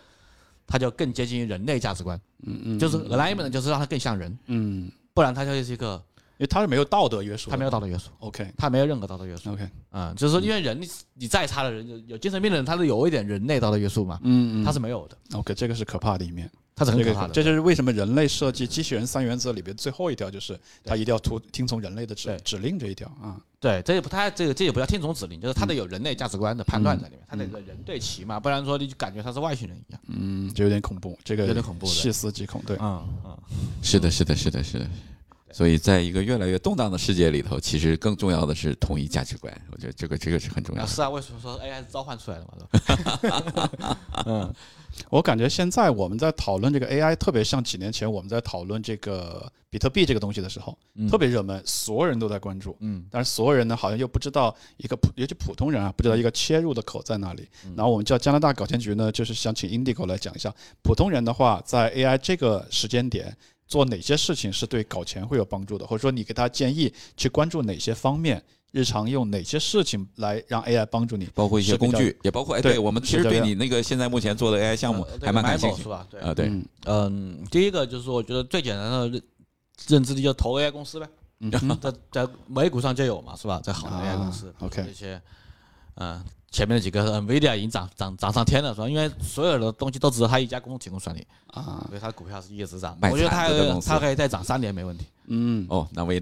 [0.64, 2.20] 它就更接近于人类价值观。
[2.44, 6.00] 嗯嗯，就是 alignment 就是让它更像人，嗯，不然它就是一个
[6.36, 9.52] 因为他是没有道德约束的，它没有道德约束，OK 他没有任何道德约束。
[9.52, 16.50] OK，嗯，就是说，因为人你你再差的人，有有精神病的人，他是有一点人类道德约束嘛，嗯嗯，他是没有的，OK，这个是可怕的一面。
[16.76, 17.32] 他是很可怕的。
[17.32, 23.40] 这就是为什么人类设计机器人三原则里边最后一条就是他一定要听听从人类的指指令这一条啊。
[23.60, 30.00] 对，这也不太这个这也不叫听从指令，就是他得有人类价值观的判断在里面，他得人对齐嘛，不然说你就感觉他是外星人一样。
[30.08, 32.60] 嗯，就有点恐怖，这个有点恐怖的细思极恐。
[32.66, 33.38] 对，嗯嗯，
[33.80, 34.86] 是的，是的，是的，是的。
[35.54, 39.52] 所以，在一个越来越动荡的世界里头，其实更重要的是统一价值观。
[39.70, 40.88] 我觉得这个这个是很重要的。
[40.88, 43.96] 啊是啊，为什么说 AI 是召唤出来的嘛？
[44.26, 44.52] 嗯，
[45.10, 52.76] 我感觉现在我们在讨论这个 AI，特别像几年前我们在讨论这个比特币这个东西的时候，嗯特别热门，所有人都在关注。
[52.80, 57.48] 嗯但是所有人呢，好像又不知道一个普，尤其普通人啊，不知道一个切入的口在哪里。
[57.64, 60.52] 嗯然后我们叫加拿大搞钱局呢，就是想请 Indigo 来讲一下，
[60.82, 63.36] 普通人的话，在 AI 这个时间点
[63.66, 68.42] 做哪些事情是对搞钱会有帮助的，或者说你给他建议去关注哪些方面，
[68.72, 71.28] 日常用哪些事情来让 AI 帮助你。
[71.34, 76.06] 包括一些工具，也包括哎，对对我们其实对你那个现在目前做的 AI 项目呃还蛮感兴趣是吧？
[76.10, 76.34] 对，啊。
[76.34, 79.22] 对，嗯嗯，第一个就是说，我觉得最简单的认
[79.88, 81.08] 认知力就是投 AI 公司呗，
[81.80, 83.60] 在在美股上就有嘛，是吧？
[83.62, 85.20] 在好的 AI 公司、啊，OK 这些，
[85.96, 86.22] 嗯、
[86.54, 88.88] 前面的几个 NVIDIA 已经涨涨涨上天了，是吧？
[88.88, 92.96] 因为所有的东西都只有他一家公司提供算力，啊，所以它股票是一直直涨。
[93.02, 95.04] 我觉得它惨的公司它可以再涨三年没问题。
[95.26, 96.20] 嗯哦，南威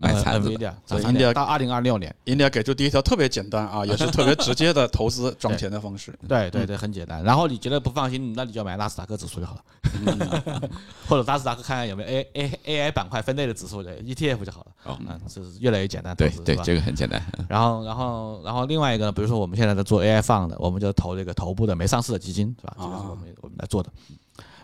[0.00, 2.14] 的卖呃惨子的，，NVIDIA 所以涨三年 Nvidia- 到二零二六年。
[2.24, 6.16] ，India 给出第一条特别简单啊，也是特别直接的投资 赚钱的方式。
[6.26, 7.22] 对对对，很简单。
[7.22, 10.70] 然后你觉得不放心，那你就买纳斯达克指数就好了，
[11.06, 14.66] 或者纳斯达克看看有没有 A A A I 板块分类的指数的 ETF 就好了。
[14.84, 17.20] 哦嗯，这是越来越简单对对，这个很简单。
[17.48, 22.74] 然后，然后，然后另外一个呢，比如说我们现在在做 AI fund 的，我们就投这个头部的没上市的基金，是吧？
[22.78, 23.90] 这个是我们我们来做的。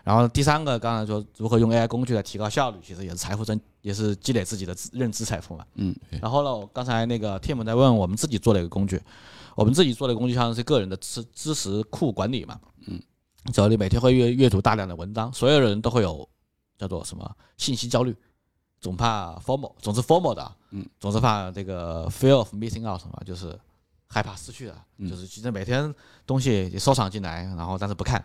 [0.06, 5.66] 然后第三个，刚才说如何用 AI 工具来提高效率，其实也是财富增，也是积累自己的资认知财富嘛。
[5.74, 5.92] 嗯。
[6.22, 9.02] 然后呢，我刚才那个 Tim 在问我们自己做了一个工具，
[9.56, 12.60] 我们自己做的工具像是个人的知知识库管理嘛。
[12.86, 13.02] 嗯。
[13.52, 16.28] 只要你每天会阅阅读大量的文章，所有人都会有
[16.78, 18.16] 叫做什么信息焦虑，
[18.80, 23.58] 总怕 formal，总是 formal 的啊，嗯，总是怕这个 fear of missing out 嘛，就是
[24.06, 25.92] 害怕失去了，嗯就是其实每天
[26.24, 28.24] 东西你收藏进来，然后但是不看，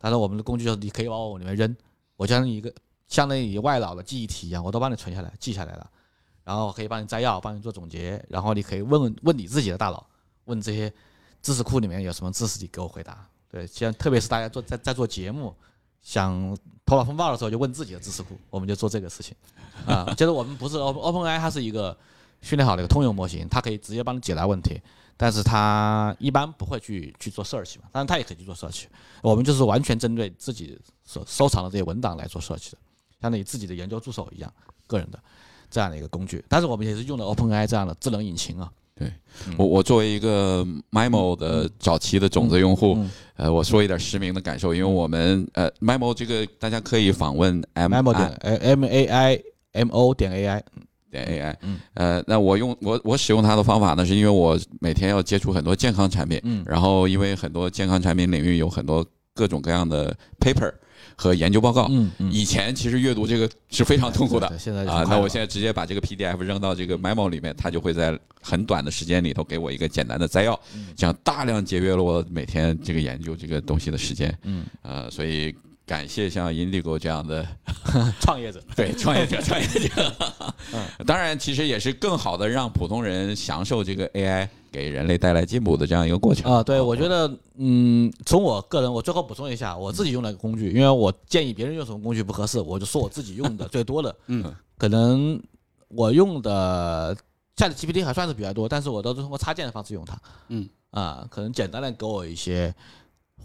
[0.00, 1.76] 但是我们的工具就是你可以往我里面扔，
[2.16, 2.72] 我将一个
[3.06, 5.90] 相当于外脑的记忆体一样，我都帮你存下来，记下来了，
[6.42, 10.04] 然后可以帮你摘要，帮你做总结，然后你可以问问问你自己的大脑，
[10.46, 10.92] 问这些
[11.42, 13.26] 知识库里面有什么知识，你给我回答。
[13.50, 15.54] 对，像特别是大家做在在做节目，
[16.02, 19.34] 想头脑风暴的时候，就问自己的知识库，我们就做这个事情
[19.86, 20.04] 啊。
[20.16, 21.96] 就是我们不是 Open OpenAI，它是一个
[22.42, 24.80] 训练好的一个通用模型，它可以直接帮你解答问题，
[25.22, 28.84] 但是他一般不会去去做 search 嘛，当然他也可以去做 search。
[29.20, 32.78] 我们就是完全针对自己所收藏的这些文档来做 search 的，
[33.20, 34.50] 相当于自己的研究助手一样，
[34.86, 35.20] 个人的
[35.70, 36.42] 这样的一个工具。
[36.48, 38.72] 但是我们也是用的 OpenAI 这样的智能引擎啊。
[38.94, 39.12] 对
[39.58, 49.42] 我我作为一个 Mimo 的早期的种子用户，嗯呃，我说一点实名的感受，因为我们呃 Mimo 这个大家可以访问 M m o 点 M A I
[49.72, 50.64] M O 点 A I，
[51.10, 59.04] 点 AI，嗯呃，那我用我我使用它的方法呢，是因为我每天要接触很多健康产品，嗯然后因为很多健康产品领域有很多
[59.34, 60.72] 各种各样的 paper
[61.16, 61.86] 和研究报告。
[61.90, 65.04] 嗯嗯，以前其实阅读这个是非常痛苦的对现在啊。
[65.08, 70.58] 那我现在直接把这个 PDF 扔到这个 memo 里面，它就会在很短的时间里头给我一个简单的摘要，
[70.96, 74.36] 这样大量节约了我每天这个研究这个东西的时间。
[74.44, 75.54] 嗯，呃，所以
[75.90, 77.44] 感谢像 Indigo 这样的
[78.22, 80.14] 创业者， 对创业者，创业者。
[81.04, 86.48] 当然，其实也是更好的让普通人享受这个 AI 给人类带来进步的这样一个过程。
[86.52, 94.44] 啊，对，我觉得，嗯，从我个人，我最后补充一下，我自己用的工具，因为我建议别人用什么工具不合适，我就说我自己用的最多的，嗯，
[94.78, 95.42] 可能
[95.88, 97.16] 我用的
[97.56, 100.16] Chat GPT 还算是比较多，但是我都是通过插件的方式用它，
[100.50, 102.72] 嗯，啊，可能简单的给我一些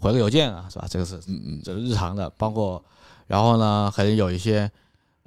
[0.00, 0.86] 回个邮件啊，是吧？
[0.90, 2.82] 这个是，嗯嗯这是日常的，包括，
[3.26, 4.70] 然后呢，可能有一些。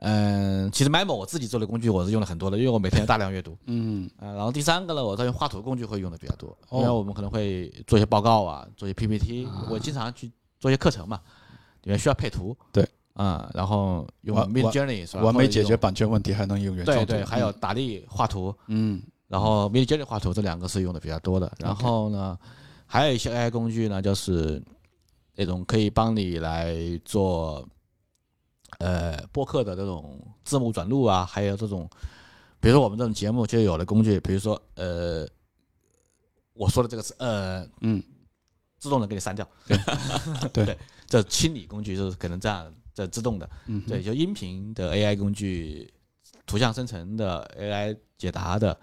[0.02, 3.58] 嗯，其实 Memo 我自己做的工具我是用了很多的，因为我每天大量阅读。
[3.66, 11.20] 嗯呃，然后第三个呢，我在用画图工具会用的比较多，因为哦我们可能会做一些报告啊，做一些 PPT，我经常去做一些课程嘛，
[11.84, 12.56] 里面需要配图。
[12.72, 15.24] 对，啊、然后用完 Mid 完 Journey 是吧？
[15.24, 21.52] 完美解决版权问题，还能用原创对对，还有打力画图，嗯然后 Mid Journey 画图这两个是用的比较多的。
[21.60, 22.40] 然后呢，
[22.92, 24.60] 还有一些 AI 工具呢，就是
[25.36, 26.76] 那种可以帮你来
[27.06, 27.70] 做
[28.80, 31.88] 呃播客的这种字幕转录啊，还有这种，
[32.60, 35.28] 比如说我们这种节目就有的工具，比如说呃，
[36.54, 38.02] 我说的这个是呃嗯。
[38.80, 39.46] 自动的给你删掉，
[40.54, 40.66] 对。
[40.66, 45.94] 对，这清理工具就是可能这样这自动的，嗯对，就音频的 AI 工具、
[46.46, 48.80] 图像生成的 AI 解答的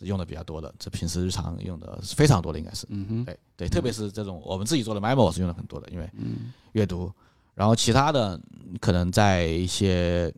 [0.00, 2.86] 用的比较多的，这平时日常用的是非常多的，应该是。
[2.90, 3.24] 嗯哼。
[3.24, 6.52] 对对，特别是这种我们自己做的 Memo 是用的很多的，因为嗯。
[6.72, 7.12] 阅读，
[7.54, 8.40] 然后其他的
[8.80, 10.32] 可能在一些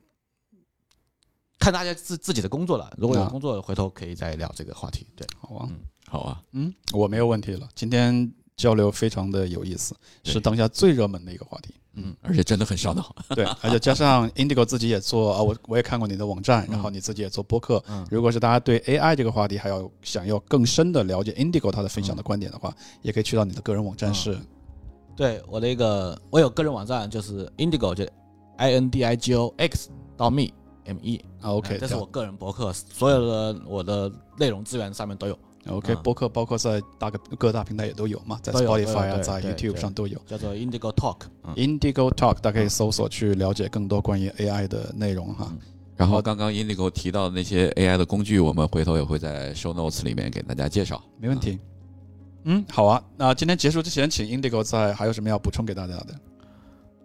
[1.59, 3.29] 看大家自自己的工作了，如果有啊。
[3.29, 5.07] 工作，回头可以再聊这个话题。
[5.17, 5.69] 对，好啊。
[6.07, 9.95] 好啊，嗯我没有问题了，今天交流非常的有意思，
[10.25, 11.75] 是当下最热门的一个话题。
[11.95, 13.15] 嗯，而且真的很烧脑。
[13.35, 17.83] 对，而且加上 Indigo 自己也做啊，我我也看过你的网站，然后你自己也做播客。
[17.89, 18.07] 嗯。
[18.11, 24.39] 如果是大家对 AI 这个话题还要想要更深的了解 Indigo 他的分享的观点的话，也可以去到你的个人网站是
[25.17, 28.05] 对我的一个我有个人网站，就是 Indigo，就
[28.57, 30.49] I N D I G O X 到 me
[30.85, 40.19] M E 啊 OK，这是我个人博客，所有的我的内容资源上面都有，OK 啊播客包括在大个各大平台也都有嘛，在 Spotify 啊，在 YouTube 上都有。
[40.27, 41.19] 叫做 Indigo Talk。
[41.45, 45.53] 嗯 Indigo Talk 大家可以搜索去了解更多关于 AI 的内容哈。
[45.97, 51.03] 然后刚刚 Indigo 提到的那些 AI 的工具，我们回头也会在 Show Notes 里面给大家介绍。
[51.19, 51.59] 没问题。
[52.45, 53.03] 嗯，好啊。
[53.19, 56.15] 那今天结束之前，请 Indigo 在还有什么要补充给大家的？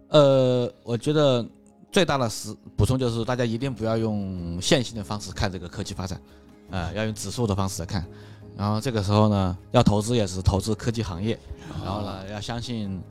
[0.08, 1.46] 呃，我觉得
[1.92, 6.22] 最大的是补充就是，大家一定不要用线性的方式看这个科技发展，
[6.70, 8.08] 呃，要用指数的方式来看。
[8.58, 11.38] 然后这个时候呢，要投资也是投资科技行业，
[11.84, 13.02] 然后呢，要相信，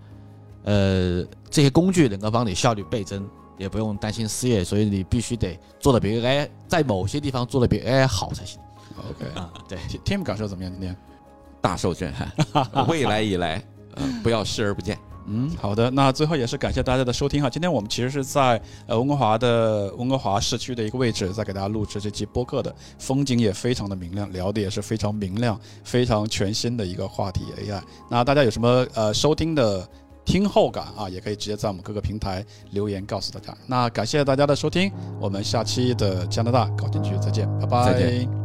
[0.64, 3.28] 呃，这些工具能够帮你效率倍增，
[3.59, 8.61] 也不用担心失业，所以你必须得做的比 AI 在某些地方做的比 AI 好才行
[8.97, 9.53] OK，啊。
[9.68, 10.72] 对，Tim 感受怎么样？
[10.72, 10.97] 今天？
[11.61, 12.30] 大受震撼，
[12.88, 13.62] 未来以来，
[13.95, 14.99] 呃，不要视而不见。
[15.26, 15.90] 嗯，好的。
[15.90, 17.48] 那最后也是感谢大家的收听哈。
[17.48, 27.80] 今天我们其实是在呃温哥华的温哥华市区的一个位置，在给大家录制这期播客的，风景也非常的明亮，聊的也是非常明亮、非常全新的一个话题 AI。
[28.10, 29.88] 那大家有什么呃收听的
[30.24, 33.56] 听后感啊，也可以直接在我们各个平台留言告诉大家。
[33.66, 38.43] 那感谢大家的收听，我们下期的加拿大搞进去再见，拜拜。